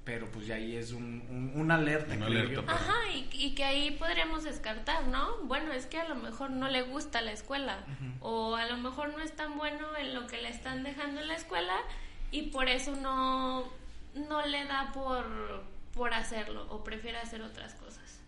[0.06, 2.16] Pero pues ya ahí es un, un- una alerta.
[2.16, 5.38] Una creo alerta Ajá, y, y que ahí podríamos descartar, ¿no?
[5.44, 7.84] Bueno, es que a lo mejor no le gusta la escuela
[8.22, 11.28] o a lo mejor no es tan bueno en lo que le están dejando en
[11.28, 11.76] la escuela
[12.32, 13.66] y por eso no,
[14.16, 18.20] no le da por, por hacerlo o prefiere hacer otras cosas.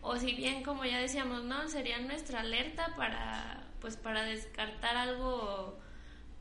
[0.00, 1.68] O si bien, como ya decíamos, ¿no?
[1.68, 5.78] Sería nuestra alerta para, pues, para descartar algo,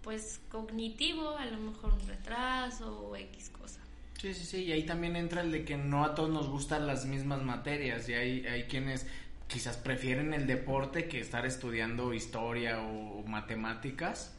[0.01, 3.81] pues, cognitivo, a lo mejor un retraso o X cosa.
[4.19, 6.87] Sí, sí, sí, y ahí también entra el de que no a todos nos gustan
[6.87, 9.05] las mismas materias y hay, hay quienes
[9.47, 14.33] quizás prefieren el deporte que estar estudiando historia o matemáticas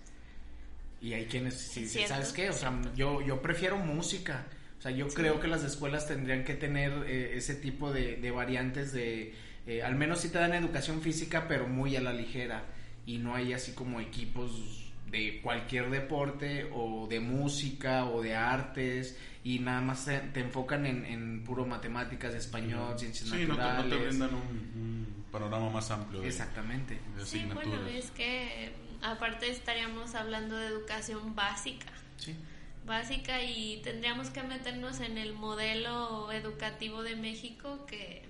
[1.01, 2.51] y hay quienes Es sí, cierto, ¿sabes qué?
[2.51, 4.47] O sea, yo, yo prefiero música.
[4.79, 5.14] O sea, yo Sí.
[5.14, 9.35] creo que las escuelas tendrían que tener eh, ese tipo de, de variantes de,
[9.66, 12.64] eh, al menos sí te dan educación física, pero muy a la ligera.
[13.07, 19.16] Y no hay así como equipos de cualquier deporte o de música o de artes
[19.45, 23.62] y nada más te, te enfocan en, en puro matemáticas, español, ciencias Sí, no te,
[23.62, 23.90] no naturales.
[24.01, 26.99] te brindan un, un panorama más amplio de, Exactamente.
[27.16, 32.35] de Sí, bueno, es que aparte estaríamos hablando de educación básica, Sí.
[32.85, 38.25] básica y tendríamos que meternos en el modelo educativo de México que,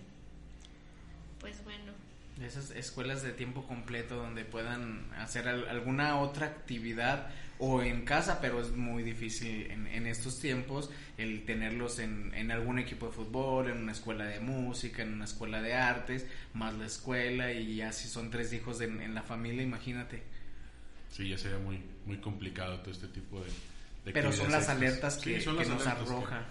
[1.40, 1.92] pues bueno,
[2.36, 8.04] De esas escuelas de tiempo completo donde puedan hacer al- alguna otra actividad o en
[8.04, 13.06] casa, pero es muy difícil en, en estos tiempos el tenerlos en, en algún equipo
[13.06, 17.52] de fútbol, en una escuela de música, en una escuela de artes, más la escuela
[17.52, 20.22] y ya si son tres hijos en, en la familia, imagínate.
[21.10, 23.46] Sí, ya sería muy, muy complicado todo este tipo de,
[24.04, 26.44] de Pero son las alertas Sí, que, son que las nos que- arroja.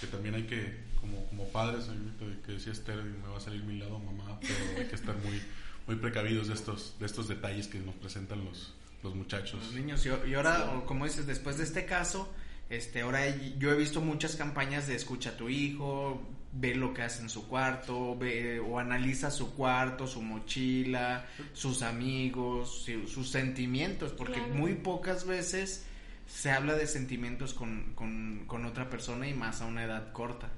[0.00, 3.62] que también hay que, como, como padres, ahorita que decía Esther, me va a salir
[3.62, 5.40] mi lado mamá, pero hay que estar muy,
[5.86, 9.62] muy precavidos de estos, de estos detalles que nos presentan los, los muchachos.
[9.62, 12.32] Los niños, y, y ahora, o como dices, después de este caso,
[12.68, 13.20] Este, ahora
[13.58, 16.20] yo he visto muchas campañas de escucha a tu hijo,
[16.52, 21.82] ve lo que hace en su cuarto, ve o analiza su cuarto, su mochila, sus
[21.82, 25.84] amigos, sus sentimientos, porque muy pocas veces
[26.26, 30.50] se habla de sentimientos con, con, otra persona y más a una edad corta.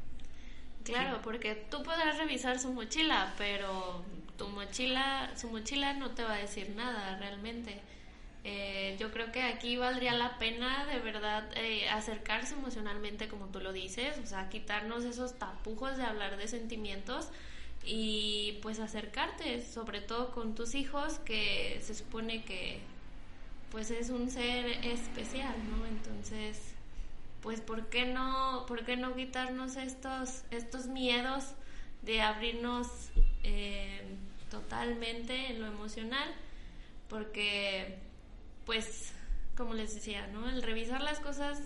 [0.92, 4.03] Claro, porque tú podrás revisar su mochila, pero
[4.37, 7.81] tu mochila, su mochila no te va a decir nada realmente.
[8.44, 13.61] Eh, yo creo que aquí valdría la pena de verdad eh, acercarse emocionalmente, como tú
[13.61, 17.29] lo dices, o sea, quitarnos esos tapujos de hablar de sentimientos
[17.85, 22.81] y pues acercarte, sobre todo con tus hijos, que se supone que
[23.70, 25.85] pues es un ser especial, ¿no?
[25.85, 26.74] Entonces,
[27.48, 31.54] pues ¿por qué no, por qué no quitarnos estos, estos miedos
[32.02, 33.08] de abrirnos
[33.42, 34.02] eh,
[34.50, 36.28] totalmente en lo emocional?
[37.08, 37.96] Porque
[38.66, 39.14] pues,
[39.56, 40.46] como les decía, ¿no?
[40.50, 41.62] El revisar las cosas,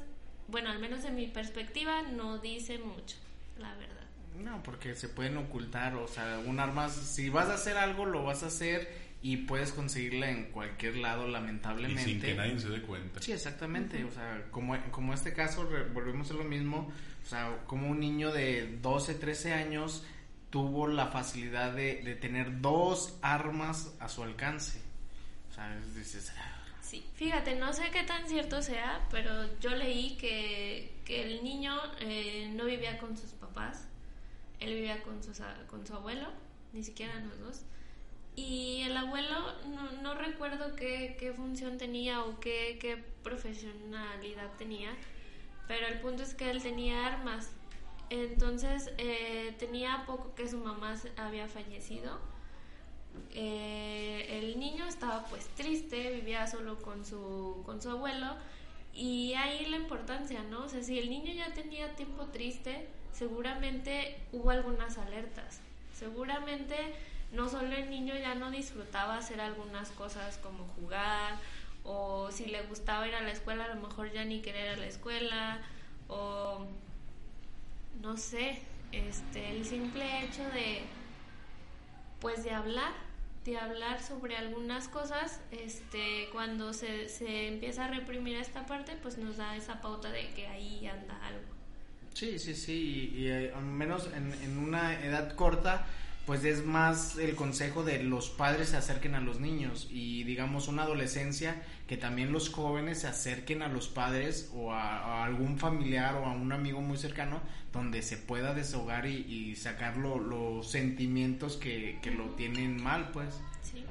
[0.47, 3.17] bueno, al menos en mi perspectiva, no dice mucho,
[3.59, 4.07] la verdad.
[4.39, 8.23] No, porque se pueden ocultar, o sea, un arma, si vas a hacer algo, lo
[8.23, 8.89] vas a hacer
[9.23, 12.03] y puedes conseguirla en cualquier lado, lamentablemente.
[12.03, 13.23] Y sin que nadie se dé cuenta.
[13.23, 16.93] Sí, exactamente, o sea, como, como este caso, volvemos a lo mismo,
[17.25, 20.05] o sea, como un niño de 12, 13 años
[20.51, 24.81] tuvo la facilidad de, de tener dos armas a su alcance.
[25.51, 30.15] O sea, dices, ah, Sí, fíjate, no sé qué tan cierto sea, pero yo leí
[30.19, 33.87] que, que el niño eh, no vivía con sus papás,
[34.61, 36.29] él vivía con, sus, con su abuelo,
[36.75, 37.63] ni siquiera los dos.
[38.35, 39.37] Y el abuelo,
[39.69, 44.91] no, no recuerdo qué, función tenía o qué, qué profesionalidad tenía,
[45.69, 47.51] pero el punto es que él tenía armas.
[48.11, 52.19] Entonces eh, tenía poco que su mamá había fallecido
[53.35, 58.35] eh, el niño estaba pues triste, vivía solo con su, con su abuelo
[58.95, 60.65] y ahí la importancia, ¿no?
[60.65, 65.61] O sea, si el niño ya tenía tiempo triste, seguramente hubo algunas alertas,
[65.95, 66.77] seguramente
[67.33, 71.39] no solo el niño ya no disfrutaba hacer algunas cosas como jugar
[71.85, 74.73] o si le gustaba ir a la escuela a lo mejor ya ni querer ir
[74.75, 75.61] a la escuela
[76.09, 76.67] o
[78.01, 78.59] no sé,
[78.93, 80.83] este el simple hecho de
[82.23, 82.93] pues de hablar,
[83.45, 89.19] de hablar sobre algunas cosas, este, cuando se, se empieza a reprimir esta parte, pues
[89.19, 91.43] nos da esa pauta de que ahí anda algo.
[92.15, 95.85] Sí, sí, sí, y, eh, al menos en, en una edad corta,
[96.27, 100.69] pues es más el consejo de los padres se acerquen a los niños y digamos
[100.69, 106.15] una adolescencia que también los jóvenes se acerquen a los padres o a, algún familiar
[106.15, 107.41] o a un amigo muy cercano
[107.73, 113.41] donde se pueda desahogar y, sacar los sentimientos que, lo tienen mal pues.
[113.63, 113.85] Sí.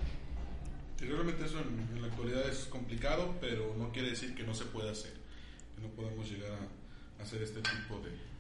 [1.00, 4.91] Realmente eso en, la actualidad es complicado pero no quiere decir que no se pueda
[4.91, 5.13] hacer
[5.76, 6.52] que no podemos llegar
[7.20, 8.31] a hacer este tipo de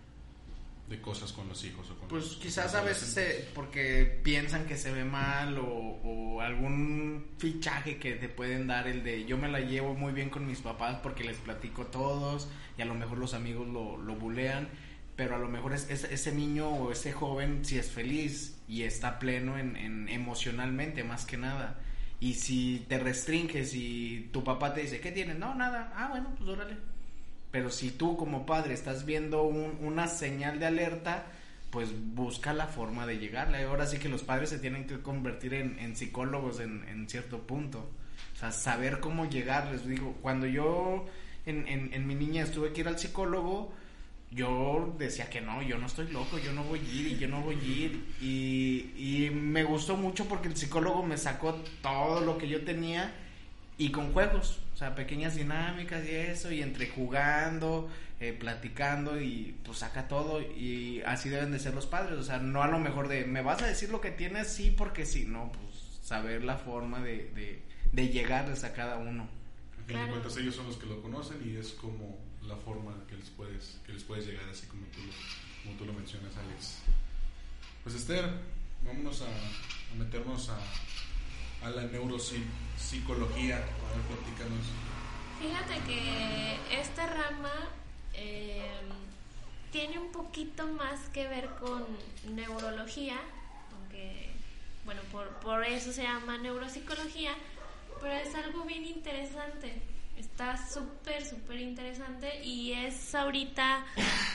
[0.91, 4.91] de cosas con los hijos o con pues quizás a veces porque piensan que se
[4.91, 9.93] ve mal o, algún fichaje que te pueden dar el de yo me la llevo
[9.93, 13.67] muy bien con mis papás porque les platico todos y a lo mejor los amigos
[13.67, 14.67] lo, lo bulean
[15.15, 19.19] pero a lo mejor es, ese niño o ese joven si es feliz y está
[19.19, 21.79] pleno en, en emocionalmente más que nada.
[22.19, 25.37] Y si te restringes y tu papá te dice ¿qué tienes?
[25.37, 25.93] no nada.
[25.95, 26.90] Ah bueno pues órale
[27.51, 31.25] pero si tú como padre estás viendo una señal de alerta,
[31.71, 33.63] pues busca la forma de llegarle.
[33.63, 37.89] Ahora sí que los padres se tienen que convertir en, psicólogos en, cierto punto.
[38.35, 39.71] O sea, saber cómo llegar.
[39.71, 41.05] Les digo, cuando yo
[41.45, 43.73] en, mi niña estuve que ir al psicólogo,
[44.31, 47.27] yo decía que no, yo no estoy loco, yo no voy a ir y yo
[47.27, 48.05] no voy a ir.
[48.21, 53.13] Y, me gustó mucho porque el psicólogo me sacó todo lo que yo tenía
[53.77, 57.87] y con juegos, sea, pequeñas dinámicas y eso, y entre jugando,
[58.19, 62.39] eh, platicando y pues saca todo y así deben de ser los padres, o sea,
[62.39, 65.25] no a lo mejor de, me vas a decir lo que tienes, sí, porque sí,
[65.27, 69.29] no, pues saber la forma de, de, de llegarles a cada uno.
[69.79, 72.95] A fin de cuentas ellos son los que lo conocen y es como la forma
[73.07, 75.01] que les puedes, que les puedes llegar, así como tú,
[75.63, 76.79] como tú lo mencionas, Alex.
[77.83, 78.25] Pues Esther,
[78.83, 80.57] vámonos a, a meternos a,
[81.67, 81.83] a la
[82.81, 83.57] neuropsicología?
[83.57, 83.69] A ver,
[85.39, 87.53] Fíjate que esta rama
[88.13, 88.69] eh,
[89.71, 91.85] tiene un poquito más que ver con
[92.35, 93.17] neurología,
[93.73, 94.31] aunque,
[94.85, 97.33] bueno, por, por eso se llama neuropsicología,
[97.99, 99.81] pero es algo bien interesante.
[100.17, 103.83] Está súper, súper interesante y es ahorita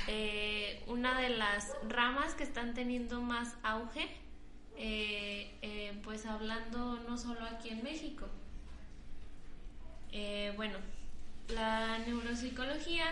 [0.09, 4.09] eh, una de las ramas que están teniendo más auge
[4.77, 8.27] eh, eh, pues hablando no solo aquí en México.
[10.13, 10.79] Eh, bueno,
[11.49, 13.05] la neuropsicología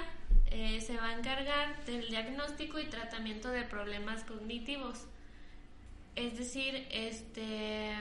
[0.50, 5.05] eh, se va a encargar del diagnóstico y tratamiento de problemas cognitivos.
[6.16, 7.94] Es decir, este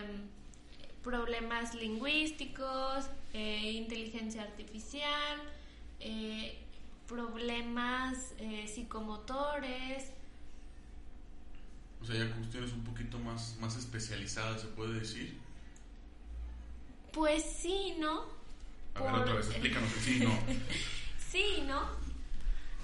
[1.04, 5.42] problemas lingüísticos, eh, inteligencia artificial,
[7.08, 8.34] problemas
[8.68, 10.13] psicomotores.
[12.04, 15.38] O sea, ya cuestiones un poquito más, más especializadas, se puede decir.
[17.14, 18.26] Pues sí, ¿no?
[18.96, 20.40] A ver, otra vez, explícanos el sí, ¿no?
[21.32, 22.04] sí, ¿no?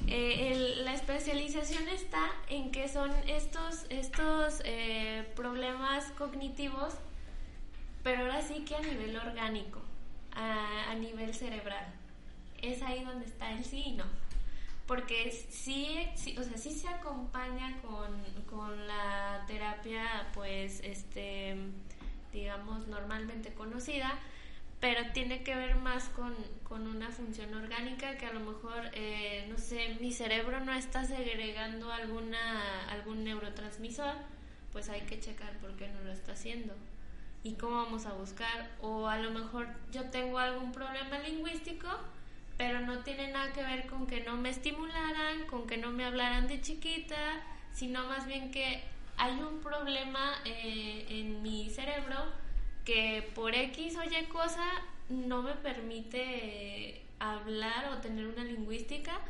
[0.08, 6.94] Eh, la especialización está en que son estos, estos eh, problemas cognitivos,
[8.04, 9.82] pero ahora sí que a nivel orgánico,
[10.34, 11.86] a, nivel cerebral.
[12.62, 14.06] Es ahí donde está el sí y no.
[14.90, 16.00] Porque sí,
[16.40, 21.56] o sea, sí se acompaña con, con la terapia, pues, este,
[22.34, 24.18] digamos, normalmente conocida,
[24.80, 29.46] pero tiene que ver más con, con una función orgánica que a lo mejor, eh,
[29.48, 34.16] no sé, mi cerebro no está segregando alguna, algún neurotransmisor,
[34.72, 36.74] pues hay que checar por qué no lo está haciendo
[37.44, 38.76] y cómo vamos a buscar.
[38.82, 41.90] O a lo mejor yo tengo algún problema lingüístico,
[42.60, 46.04] pero no tiene nada que ver con que no me estimularan, con que no me
[46.04, 47.16] hablaran de chiquita,
[47.72, 48.84] sino más bien que
[49.16, 52.18] hay un problema eh, en mi cerebro
[52.84, 54.66] que por X o Y cosa
[55.08, 59.22] no me permite hablar o tener una lingüística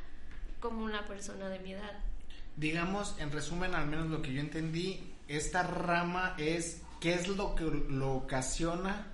[0.59, 1.99] como una persona de mi edad.
[2.55, 7.53] Digamos, en resumen, al menos lo que yo entendí, esta rama es qué es lo
[7.53, 9.05] que lo ocasiona,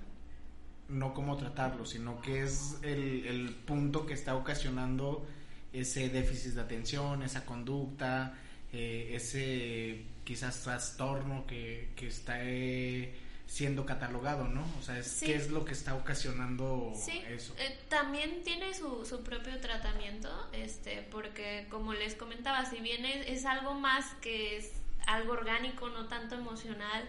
[0.88, 5.26] no cómo tratarlo, sino qué es el, el punto que está ocasionando
[5.72, 8.34] ese déficit de atención, esa conducta,
[8.72, 12.42] eh, ese quizás trastorno que, que está...
[12.42, 13.14] Eh,
[13.46, 14.66] siendo catalogado, ¿no?
[14.78, 17.22] O sea, es, ¿qué es lo que está ocasionando sí.
[17.28, 17.54] eso?
[17.58, 23.44] Eh, también tiene su, su, propio tratamiento, este, porque como les comentaba, si bien es,
[23.44, 24.72] algo más que es
[25.06, 27.08] algo orgánico, no tanto emocional,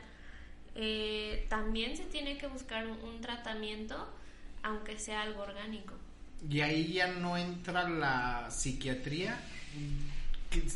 [0.79, 4.07] eh, también se tiene que buscar un, tratamiento,
[4.61, 5.93] aunque sea algo orgánico.
[6.47, 9.39] Y ahí ya no entra la psiquiatría.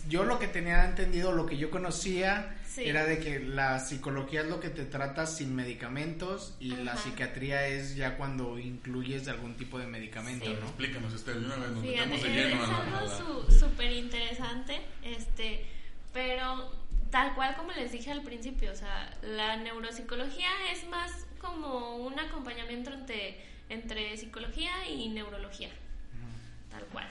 [0.09, 4.47] Yo lo que tenía entendido, lo que yo conocía, era de que la psicología es
[4.47, 9.77] lo que te trata sin medicamentos y la psiquiatría es ya cuando incluyes algún tipo
[9.77, 10.65] de medicamento, ¿no?
[10.65, 12.63] Explícanos, este, una vez nos metemos de lleno.
[12.63, 15.65] Es algo súper interesante, este,
[16.11, 16.80] pero
[17.11, 22.17] tal cual como les dije al principio, o sea, la neuropsicología es más como un
[22.17, 25.69] acompañamiento entre, entre psicología y neurología,
[26.69, 27.07] tal cual.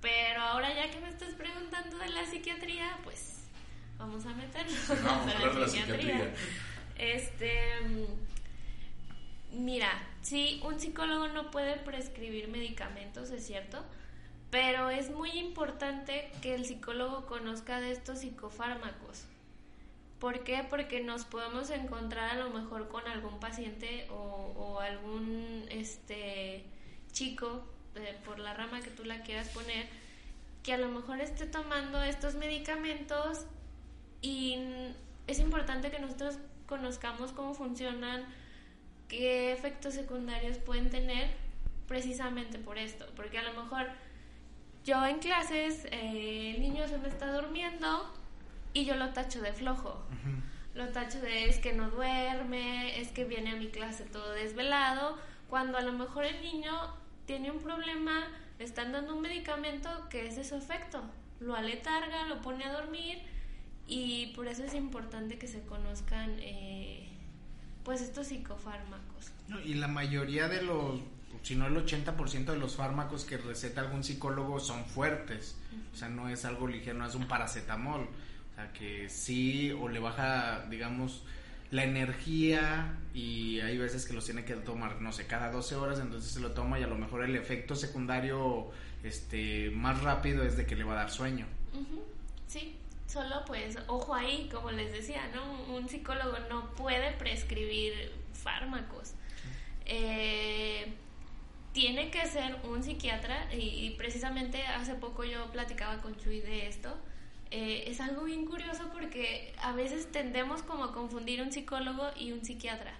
[0.00, 3.40] Pero ahora ya que me estás preguntando de la psiquiatría, pues
[3.98, 6.34] vamos a meternos a la psiquiatría.
[6.98, 7.80] Este,
[9.52, 9.90] mira,
[10.20, 13.84] sí, un psicólogo no puede prescribir medicamentos, es cierto,
[14.52, 19.24] pero es muy importante que el psicólogo conozca de estos psicofármacos.
[20.20, 20.62] ¿Por qué?
[20.68, 26.64] Porque nos podemos encontrar a lo mejor con algún paciente o, algún este
[27.12, 29.86] chico, eh, por la rama que tú la quieras poner,
[30.62, 33.46] que a lo mejor esté tomando estos medicamentos
[34.20, 34.58] y
[35.28, 36.36] es importante que nosotros
[36.66, 38.26] conozcamos cómo funcionan,
[39.08, 41.30] qué efectos secundarios pueden tener
[41.88, 43.86] precisamente por esto, porque a lo mejor
[44.84, 48.12] yo en clases eh, el niño se me está durmiendo
[48.72, 50.02] y yo lo tacho de flojo.
[50.74, 55.18] Lo tacho de es que no duerme, es que viene a mi clase todo desvelado,
[55.48, 56.72] cuando a lo mejor el niño
[57.26, 58.26] tiene un problema,
[58.58, 61.02] le están dando un medicamento que es de su efecto.
[61.40, 63.18] Lo aletarga, lo pone a dormir
[63.86, 67.06] y por eso es importante que se conozcan eh,
[67.84, 69.32] pues estos psicofármacos.
[69.64, 71.00] y la mayoría de los,
[71.42, 75.56] si no el 80% de los fármacos que receta algún psicólogo son fuertes,
[75.92, 79.88] o sea, no es algo ligero, no es un paracetamol, o sea, que sí o
[79.88, 81.22] le baja, digamos,
[81.70, 86.00] la energía y hay veces que los tiene que tomar, no sé, cada 12 horas,
[86.00, 88.70] entonces se lo toma y a lo mejor el efecto secundario
[89.02, 91.46] este más rápido es de que le va a dar sueño.
[92.46, 92.76] Sí,
[93.12, 95.74] Solo pues, ojo ahí, como les decía, ¿no?
[95.74, 99.12] Un psicólogo no puede prescribir fármacos.
[99.84, 100.94] Eh,
[101.72, 106.94] tiene que ser un psiquiatra y, precisamente hace poco yo platicaba con Chuy de esto.
[107.50, 112.32] Eh, es algo bien curioso porque a veces tendemos como a confundir un psicólogo y
[112.32, 112.94] un psiquiatra.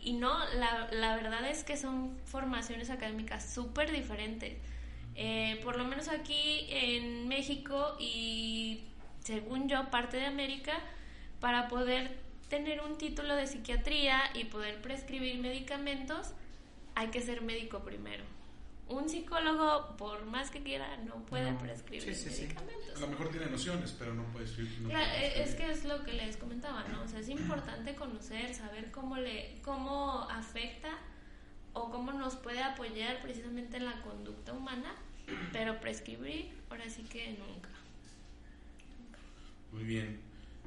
[0.00, 4.56] Y no, la, la verdad es que son formaciones académicas súper diferentes.
[5.20, 8.84] Eh, por lo menos aquí en México y
[9.24, 10.74] según yo, parte de América,
[11.40, 12.16] para poder
[12.48, 16.34] tener un título de psiquiatría y poder prescribir medicamentos,
[16.98, 18.24] hay que ser médico primero.
[18.88, 22.96] un psicólogo, por más que quiera, no puede prescribir sí, sí, medicamentos.
[22.96, 24.80] A lo mejor tiene nociones, pero no puede escribir.
[24.80, 27.02] no Claro, puede e- es que es lo que les comentaba, ¿no?
[27.02, 30.88] O sea, es importante conocer, saber cómo le, cómo afecta
[31.74, 34.94] o cómo nos puede apoyar precisamente en la conducta humana,
[35.52, 37.68] pero prescribir, ahora sí que nunca.
[39.72, 40.18] Muy bien.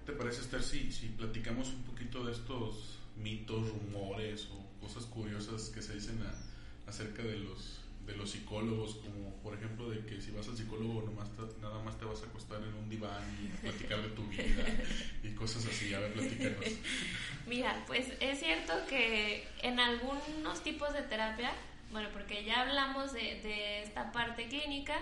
[0.05, 5.69] ¿Te parece, Esther, si, si platicamos un poquito de estos mitos, rumores o cosas curiosas
[5.69, 8.95] que se dicen a- acerca de los, de los psicólogos?
[8.95, 12.21] Como, por ejemplo, de que si vas al psicólogo nomás te- nada más te vas
[12.23, 14.65] a acostar en un diván y platicar de tu vida
[15.23, 15.93] y cosas así.
[15.93, 16.65] A ver, platícanos.
[17.47, 21.51] Mira, pues es cierto que en algunos tipos de terapia,
[21.91, 24.95] bueno, porque ya hablamos de, de esta parte clínica,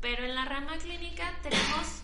[0.00, 2.02] pero en la rama clínica tenemos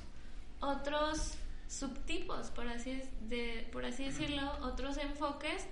[0.60, 1.34] otros
[1.68, 5.64] subtipos, por así, de, por así decirlo, otros enfoques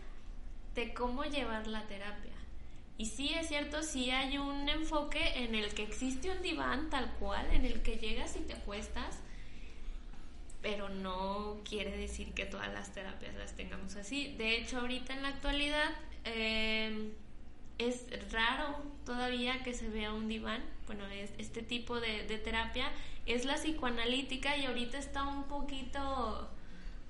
[0.75, 2.33] de cómo llevar la terapia.
[2.99, 7.11] Y sí es cierto, sí hay un enfoque en el que existe un diván tal
[7.19, 9.21] cual, en el que llegas y te acuestas,
[10.61, 14.35] pero no quiere decir que todas las terapias las tengamos así.
[14.37, 15.93] De hecho, ahorita en la actualidad
[16.27, 17.11] eh,
[17.79, 20.63] es raro todavía que se vea un diván.
[20.87, 22.91] Bueno, es, este tipo de, de terapia
[23.25, 26.51] es la psicoanalítica y ahorita está un poquito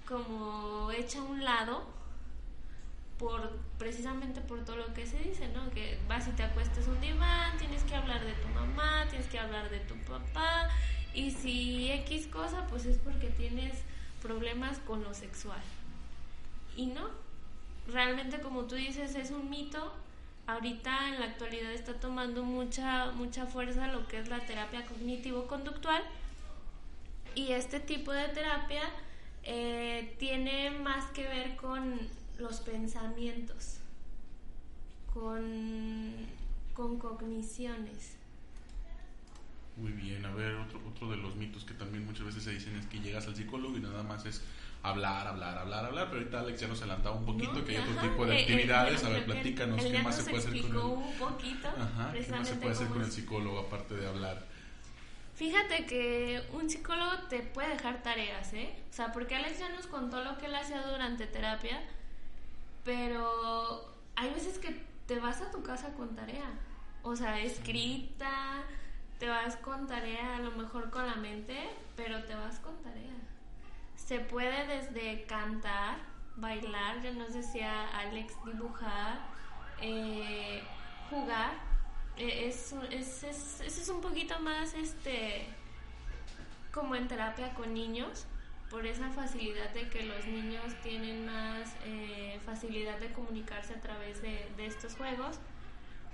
[0.07, 2.00] como hecha a un lado
[3.21, 5.71] por precisamente por todo lo que se dice, ¿no?
[5.71, 9.39] Que vas y te acuestas un diván, tienes que hablar de tu mamá, tienes que
[9.39, 10.71] hablar de tu papá
[11.13, 13.75] y si X cosa, pues es porque tienes
[14.23, 15.61] problemas con lo sexual.
[16.79, 17.11] Y no,
[17.93, 19.95] realmente como tú dices es un mito.
[20.47, 26.03] Ahorita en la actualidad está tomando mucha mucha fuerza lo que es la terapia cognitivo-conductual
[27.35, 28.83] y este tipo de terapia
[29.45, 32.01] eh, tiene más que ver con
[32.41, 33.79] los pensamientos,
[35.13, 36.13] con,
[36.75, 38.17] con cogniciones.
[39.77, 42.77] Muy bien, a ver, otro, otro de los mitos que también muchas veces se dicen
[42.77, 44.43] es que llegas al psicólogo y nada más es
[44.83, 47.65] hablar, hablar, hablar, hablar, pero ahorita Alex ya nos adelantaba un poquito ¿no?
[47.65, 49.05] que hay otro tipo de Eh, eh, actividades.
[49.05, 50.77] a ver, platícanos, ¿qué más se puede hacer con el...
[50.77, 54.45] un poquito, Ajá, ¿qué más se puede hacer con el psicólogo aparte de hablar?
[55.35, 58.75] Fíjate que un psicólogo te puede dejar tareas, ¿eh?
[58.91, 61.81] O sea, porque Alex ya nos contó lo que él hacía durante terapia,
[62.85, 66.51] pero hay veces que te vas a tu casa con tarea,
[67.03, 68.63] o sea, escrita,
[69.19, 71.59] te vas con tarea, a lo mejor con la mente,
[71.97, 73.15] pero te vas con tarea.
[73.97, 75.99] Se puede desde cantar,
[76.37, 79.21] bailar, ya nos decía Alex, dibujar,
[79.81, 80.63] eh,
[81.11, 81.53] jugar.
[82.17, 85.47] Eh, Es, es, es, ese es un poquito más este
[86.73, 88.27] como en terapia con niños,
[88.71, 94.23] por esa facilidad de que los niños tienen más eh, facilidad de comunicarse a través
[94.23, 95.39] de, de estos juegos,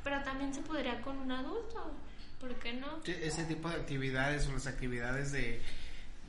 [0.03, 1.93] pero también se podría con un adulto,
[2.41, 2.87] ¿por qué no?
[3.05, 5.61] Sí, ese tipo de actividades o las actividades de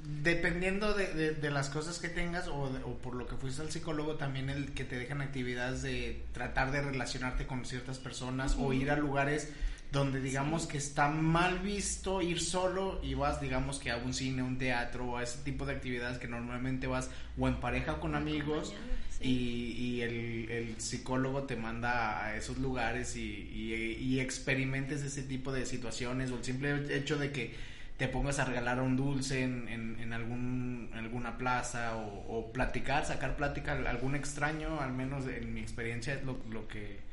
[0.03, 2.69] dependiendo de, de- de las cosas que tengas o
[3.01, 6.82] por lo que fuiste al psicólogo también el que te dejan actividades de tratar de
[6.82, 9.51] relacionarte con ciertas personas o ir a lugares
[9.91, 14.43] donde digamos que está mal visto ir solo y vas digamos que a un cine,
[14.43, 17.99] un teatro o a ese tipo de actividades que normalmente vas o en pareja o
[17.99, 18.73] con amigos
[19.19, 19.27] sí.
[19.27, 25.23] y, y el, el psicólogo te manda a esos lugares y, y, y experimentes ese
[25.23, 27.53] tipo de situaciones o el simple hecho de que
[27.97, 32.51] te pongas a regalar un dulce en, en, en algún, en alguna plaza o, o
[32.51, 37.07] platicar, sacar plática a algún extraño, al menos en mi experiencia es lo, lo que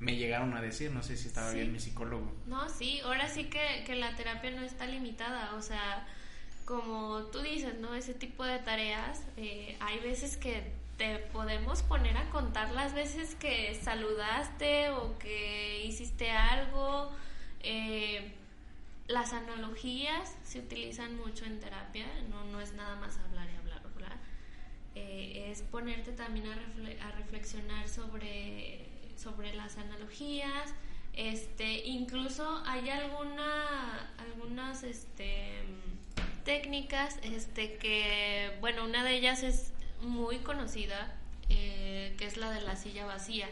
[0.00, 1.56] me llegaron a decir, no sé si estaba Sí.
[1.58, 2.32] bien mi psicólogo.
[2.46, 6.06] No, sí, ahora sí que, que la terapia no está limitada, o sea,
[6.64, 7.94] como tú dices, ¿no?
[7.94, 13.34] Ese tipo de tareas, eh, hay veces que te podemos poner a contar las veces
[13.34, 17.12] que saludaste o que hiciste algo.
[17.62, 18.32] eh,
[19.08, 23.82] las analogías se utilizan mucho en terapia, no, no es nada más hablar y hablar,
[23.84, 24.16] hablar.
[24.94, 28.86] Eh, es ponerte también a, refle- a reflexionar sobre,
[29.20, 30.74] sobre las analogías.
[31.14, 35.62] Este, incluso hay alguna, algunas este,
[36.44, 41.14] técnicas este, que, bueno, una de ellas es muy conocida,
[41.48, 43.48] eh, que es la de la silla vacía.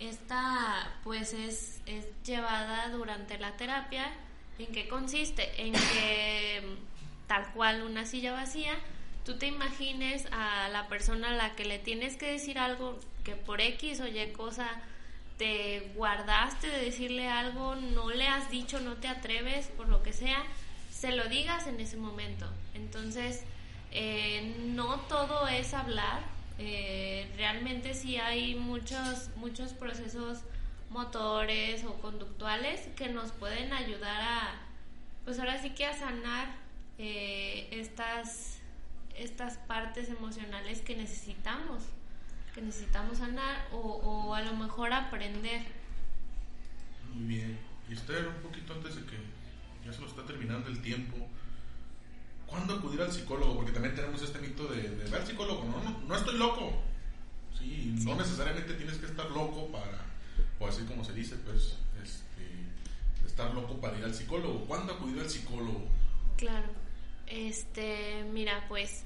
[0.00, 4.12] Esta pues es, es llevada durante la terapia.
[4.58, 5.62] ¿En qué consiste?
[5.62, 6.62] En que
[7.26, 8.74] tal cual una silla vacía,
[9.24, 13.36] tú te imagines a la persona a la que le tienes que decir algo que
[13.36, 14.68] por X o Y cosa
[15.38, 20.12] te guardaste de decirle algo, no le has dicho, no te atreves, por lo que
[20.12, 20.42] sea,
[20.90, 22.46] se lo digas en ese momento.
[22.74, 23.42] Entonces,
[23.90, 26.22] eh, no todo es hablar,
[26.58, 30.38] eh, realmente sí hay muchos, muchos procesos
[30.90, 34.60] motores o conductuales que nos pueden ayudar a,
[35.24, 36.54] pues ahora sí que a sanar
[36.98, 38.58] eh, estas,
[39.16, 41.82] estas partes emocionales que necesitamos,
[42.54, 45.62] que necesitamos sanar o, o a lo mejor aprender.
[47.14, 47.58] Muy bien.
[47.88, 49.16] Y usted un poquito antes de que
[49.84, 51.16] ya se lo está terminando el tiempo,
[52.46, 53.56] ¿cuándo acudir al psicólogo?
[53.56, 56.82] Porque también tenemos este mito de, de ver al psicólogo, no, no, no estoy loco.
[57.58, 60.04] Sí, no necesariamente tienes que estar loco para,
[60.58, 64.64] o así como se dice, pues, este, estar loco para ir al psicólogo.
[64.66, 65.82] ¿Cuándo acudir al psicólogo?
[66.36, 66.68] Claro.
[67.26, 69.04] Este, mira, pues,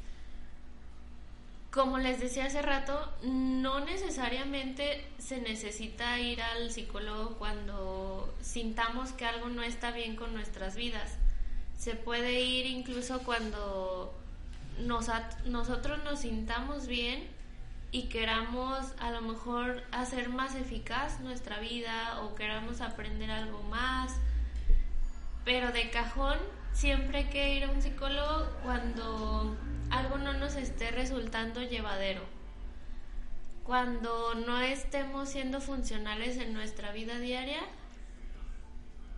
[1.77, 9.27] como les decía hace rato, no necesariamente se necesita ir al psicólogo cuando sintamos que
[9.27, 11.19] algo no está bien con nuestras vidas.
[11.77, 14.19] Se puede ir incluso cuando
[14.81, 15.11] nos,
[15.45, 17.29] nosotros nos sintamos bien
[17.93, 24.15] y queramos a lo mejor hacer más eficaz nuestra vida o queramos aprender algo más.
[25.45, 26.39] Pero de cajón
[26.77, 29.57] siempre hay que ir a un psicólogo cuando
[29.91, 32.21] algo no nos esté resultando llevadero.
[33.65, 37.61] Cuando no estemos siendo funcionales en nuestra vida diaria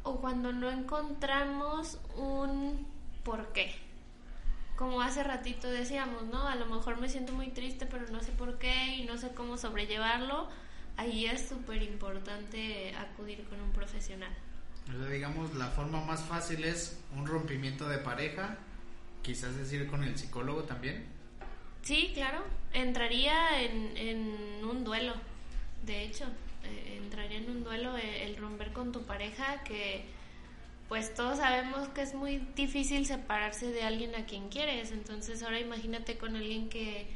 [0.04, 2.86] o cuando no encontramos un
[3.24, 3.74] porqué
[4.78, 6.46] como hace ratito decíamos, ¿no?
[6.46, 9.34] A lo mejor me siento muy triste, pero no sé por qué y no sé
[9.34, 10.48] cómo sobrellevarlo.
[10.96, 14.30] Ahí es súper importante acudir con un profesional.
[15.10, 18.56] Digamos, la forma más fácil es un rompimiento de pareja,
[19.22, 21.04] quizás decir con el psicólogo también.
[21.82, 25.14] Sí, claro, entraría en, en un duelo,
[25.84, 26.24] de hecho,
[26.64, 30.04] eh, entraría en un duelo eh, el romper con tu pareja que
[30.88, 34.90] pues todos sabemos que es muy difícil separarse de alguien a quien quieres.
[34.90, 37.06] Entonces ahora imagínate con alguien que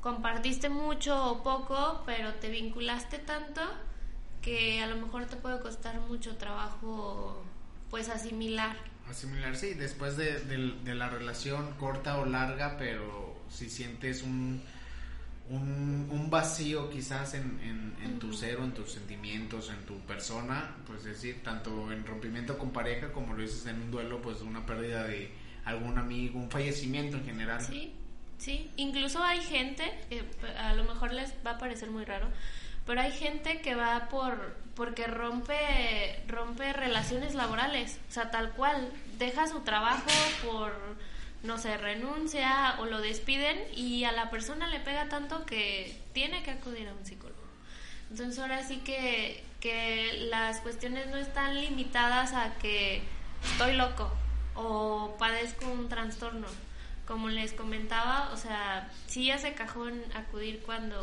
[0.00, 3.62] compartiste mucho o poco, pero te vinculaste tanto
[4.46, 7.44] que a lo mejor te puede costar mucho trabajo
[7.90, 8.76] pues asimilar.
[9.10, 14.62] Asimilar, sí, después de, de la relación corta o larga, pero si sientes un
[15.48, 20.74] un, un vacío quizás en, en, tu ser o en tus sentimientos, en tu persona,
[20.86, 24.64] pues decir, tanto en rompimiento con pareja como lo dices en un duelo, pues una
[24.66, 25.30] pérdida de
[25.64, 27.60] algún amigo, un fallecimiento en general.
[27.60, 27.92] Sí,
[28.38, 30.24] sí, incluso hay gente, que
[30.58, 32.28] a lo mejor les va a parecer muy raro,
[32.86, 38.92] pero hay gente que va por porque rompe rompe relaciones laborales, o sea, tal cual,
[39.18, 40.10] deja su trabajo
[40.44, 40.72] por
[41.42, 46.42] no se renuncia o lo despiden y a la persona le pega tanto que tiene
[46.42, 47.36] que acudir a un psicólogo.
[48.10, 53.02] Entonces ahora sí que, que las cuestiones no están limitadas a que
[53.52, 54.12] estoy loco
[54.54, 56.46] o padezco un trastorno.
[57.06, 61.00] Como les comentaba, o sea, sí hace cajón acudir cuando,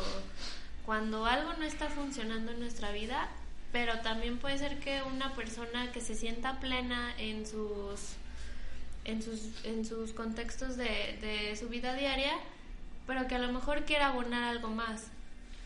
[0.85, 3.29] cuando algo no está funcionando en nuestra vida,
[3.71, 8.15] pero también puede ser que una persona que se sienta plena en sus
[9.05, 12.31] en sus, en sus contextos de, de su vida diaria,
[13.05, 15.07] pero que a lo mejor quiera abonar algo más.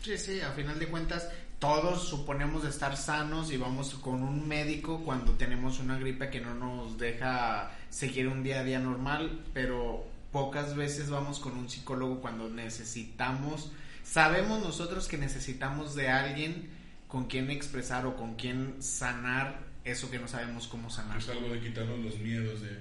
[0.02, 5.02] Sí, sí, a final de cuentas todos suponemos estar sanos y vamos con un médico
[5.04, 10.06] cuando tenemos una gripe que no nos deja seguir un día a día normal, pero
[10.30, 13.72] pocas veces vamos con un psicólogo cuando necesitamos,
[14.08, 16.70] sabemos nosotros que necesitamos de alguien
[17.08, 21.18] con quien expresar o con quien sanar eso que no sabemos cómo sanar.
[21.18, 22.78] Es algo de quitarnos los miedos de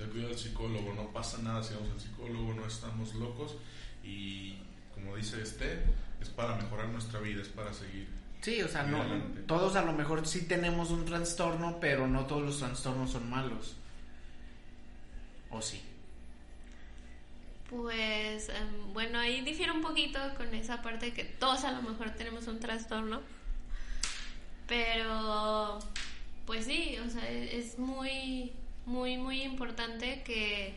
[0.00, 3.56] de acudir al psicólogo, no pasa nada si vamos al psicólogo, no estamos locos
[4.02, 4.56] y
[4.94, 5.82] como dice este,
[6.20, 8.08] es para mejorar nuestra vida, es para seguir.
[8.40, 9.04] Sí, o sea, no,
[9.46, 13.76] todos a lo mejor sí tenemos un trastorno, pero no todos los trastornos son malos.
[15.50, 15.82] ¿O sí?
[17.70, 21.82] Pues em, bueno, ahí difiere un poquito con esa parte de que todos a lo
[21.82, 23.22] mejor tenemos un trastorno.
[24.66, 25.78] Pero,
[26.46, 28.52] pues sí, o sea, es muy
[28.90, 30.74] muy, muy importante que,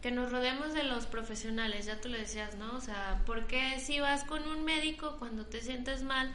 [0.00, 2.74] que nos rodeemos de los profesionales, ya tú lo decías, ¿no?
[2.76, 6.32] O sea, porque si vas con un médico cuando te sientes mal,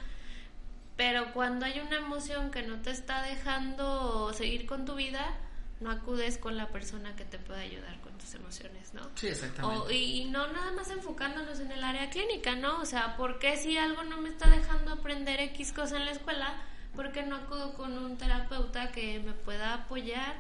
[0.98, 5.38] pero cuando hay una emoción que no te está dejando seguir con tu vida,
[5.80, 8.00] no acudes con la persona que te pueda ayudar
[8.36, 9.02] emociones, ¿no?
[9.16, 9.94] Sí, exactamente.
[9.94, 12.80] y, y, no nada más enfocándonos en el área clínica, ¿no?
[12.80, 16.12] O sea, ¿por qué si algo no me está dejando aprender X cosa en la
[16.12, 16.56] escuela,
[16.96, 20.36] por qué no acudo con un terapeuta que me pueda apoyar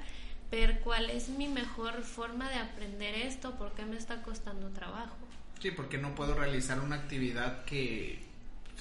[0.51, 5.15] ver cuál es mi mejor forma de aprender esto, por qué me está costando trabajo.
[5.59, 8.30] Sí, porque no puedo realizar una actividad que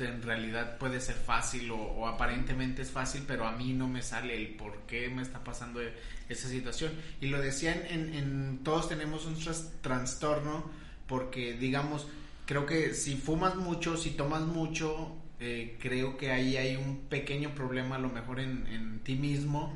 [0.00, 4.36] en realidad puede ser fácil o, aparentemente es fácil, pero a mí no me sale
[4.36, 5.80] el por qué me está pasando
[6.28, 6.92] esa situación.
[7.20, 9.36] Y lo decían, en, en todos tenemos un
[9.80, 10.70] trastorno
[11.06, 12.06] porque, digamos,
[12.46, 17.54] creo que si fumas mucho, si tomas mucho, eh, creo que ahí hay un pequeño
[17.54, 19.72] problema a lo mejor en, en ti mismo.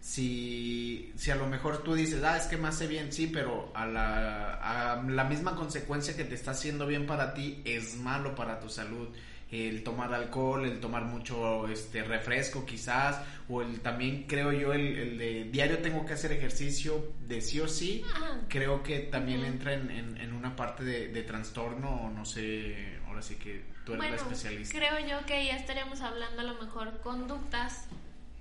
[0.00, 3.72] Si, si a lo mejor tú dices, ah, es que me hace bien, sí, pero
[3.74, 8.34] a la, a la misma consecuencia que te está haciendo bien para ti es malo
[8.34, 9.08] para tu salud
[9.50, 15.16] el tomar alcohol, el tomar mucho este refresco quizás, o el también creo yo el,
[15.16, 18.04] de diario tengo que hacer ejercicio de sí o sí,
[18.48, 23.64] creo que también entra en, en, una parte de, trastorno, no sé, ahora sí que
[23.84, 24.78] tú eres la especialista.
[24.78, 27.86] Creo yo que ya estaríamos hablando a lo mejor conductas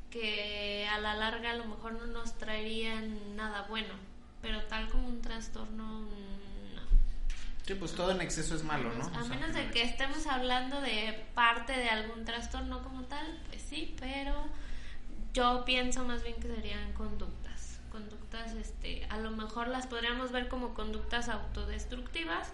[0.09, 3.93] que a la larga a lo mejor no nos traerían nada bueno,
[4.41, 6.07] pero tal como un trastorno
[7.67, 9.03] Sí, pues todo en exceso es malo, ¿no?
[9.13, 13.93] A menos de que estemos hablando de parte de algún trastorno como tal, pues sí,
[13.99, 14.47] pero
[15.33, 17.81] yo pienso más bien que serían conductas.
[17.91, 22.53] Conductas, este, a lo mejor las podríamos ver como conductas autodestructivas,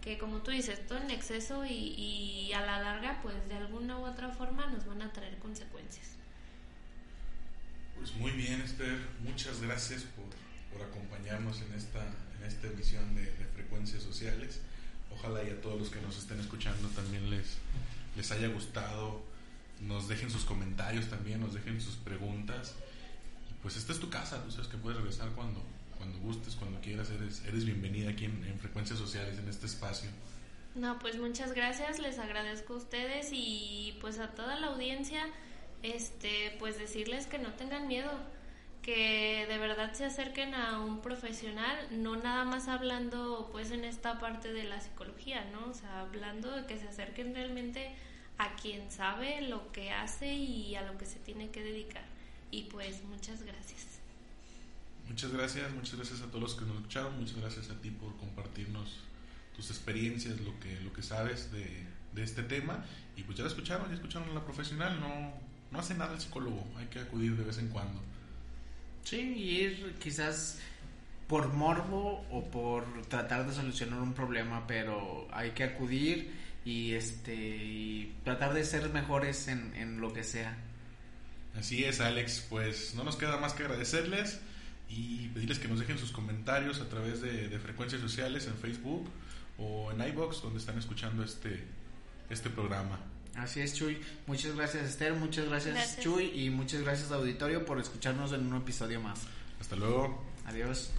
[0.00, 3.98] que como tú dices, todo en exceso y, y a la larga, pues de alguna
[3.98, 6.16] u otra forma nos van a traer consecuencias.
[7.96, 10.26] Pues muy bien, Esther, muchas gracias por,
[10.72, 12.04] por acompañarnos en esta
[12.40, 13.26] en esta emisión de,
[13.70, 14.60] Frecuencias Sociales.
[15.12, 17.58] Ojalá y a todos los que nos estén escuchando también les,
[18.16, 19.22] les haya gustado.
[19.80, 22.74] Nos dejen sus comentarios también, nos dejen sus preguntas.
[23.62, 25.62] Pues esta es tu casa, tú sabes que puedes regresar cuando,
[25.96, 27.10] cuando gustes, cuando quieras.
[27.10, 30.10] Eres, eres bienvenida aquí en, Frecuencias Sociales, en este espacio.
[30.74, 35.26] No, pues muchas gracias, les agradezco a ustedes y pues a toda la audiencia,
[35.82, 38.10] este, pues decirles que no tengan miedo
[38.82, 44.18] que de verdad se acerquen a un profesional, no nada más hablando pues en esta
[44.18, 45.66] parte de la psicología, ¿no?
[45.70, 47.94] O sea, hablando de que se acerquen realmente
[48.38, 52.04] a quien sabe lo que hace y a lo que se tiene que dedicar.
[52.50, 54.00] Y pues muchas gracias.
[55.08, 58.16] Muchas gracias, muchas gracias a todos los que nos escucharon, muchas gracias a ti por
[58.16, 59.00] compartirnos
[59.54, 62.84] tus experiencias, lo que, lo que sabes de, de este tema.
[63.16, 65.34] Y pues ya lo escucharon, ya escucharon a la profesional, no,
[65.70, 68.00] no hace nada el psicólogo, hay que acudir de vez en cuando.
[69.10, 70.60] Sí, ir quizás
[71.26, 76.30] por morbo o por tratar de solucionar un problema, pero hay que acudir
[76.64, 80.56] y este y tratar de ser mejores en, en lo que sea.
[81.58, 82.46] Así es, Alex.
[82.48, 84.38] Pues no nos queda más que agradecerles
[84.88, 89.10] y pedirles que nos dejen sus comentarios a través de, de frecuencias sociales en Facebook
[89.58, 91.64] o en iBox donde están escuchando este,
[92.28, 93.00] este programa.
[93.36, 94.00] Así es, Chuy.
[94.26, 95.14] Muchas gracias, Esther.
[95.14, 96.30] Muchas gracias, Chuy.
[96.34, 99.20] Y muchas gracias, auditorio, por escucharnos en un episodio más.
[99.60, 100.22] Hasta luego.
[100.46, 100.90] Adiós.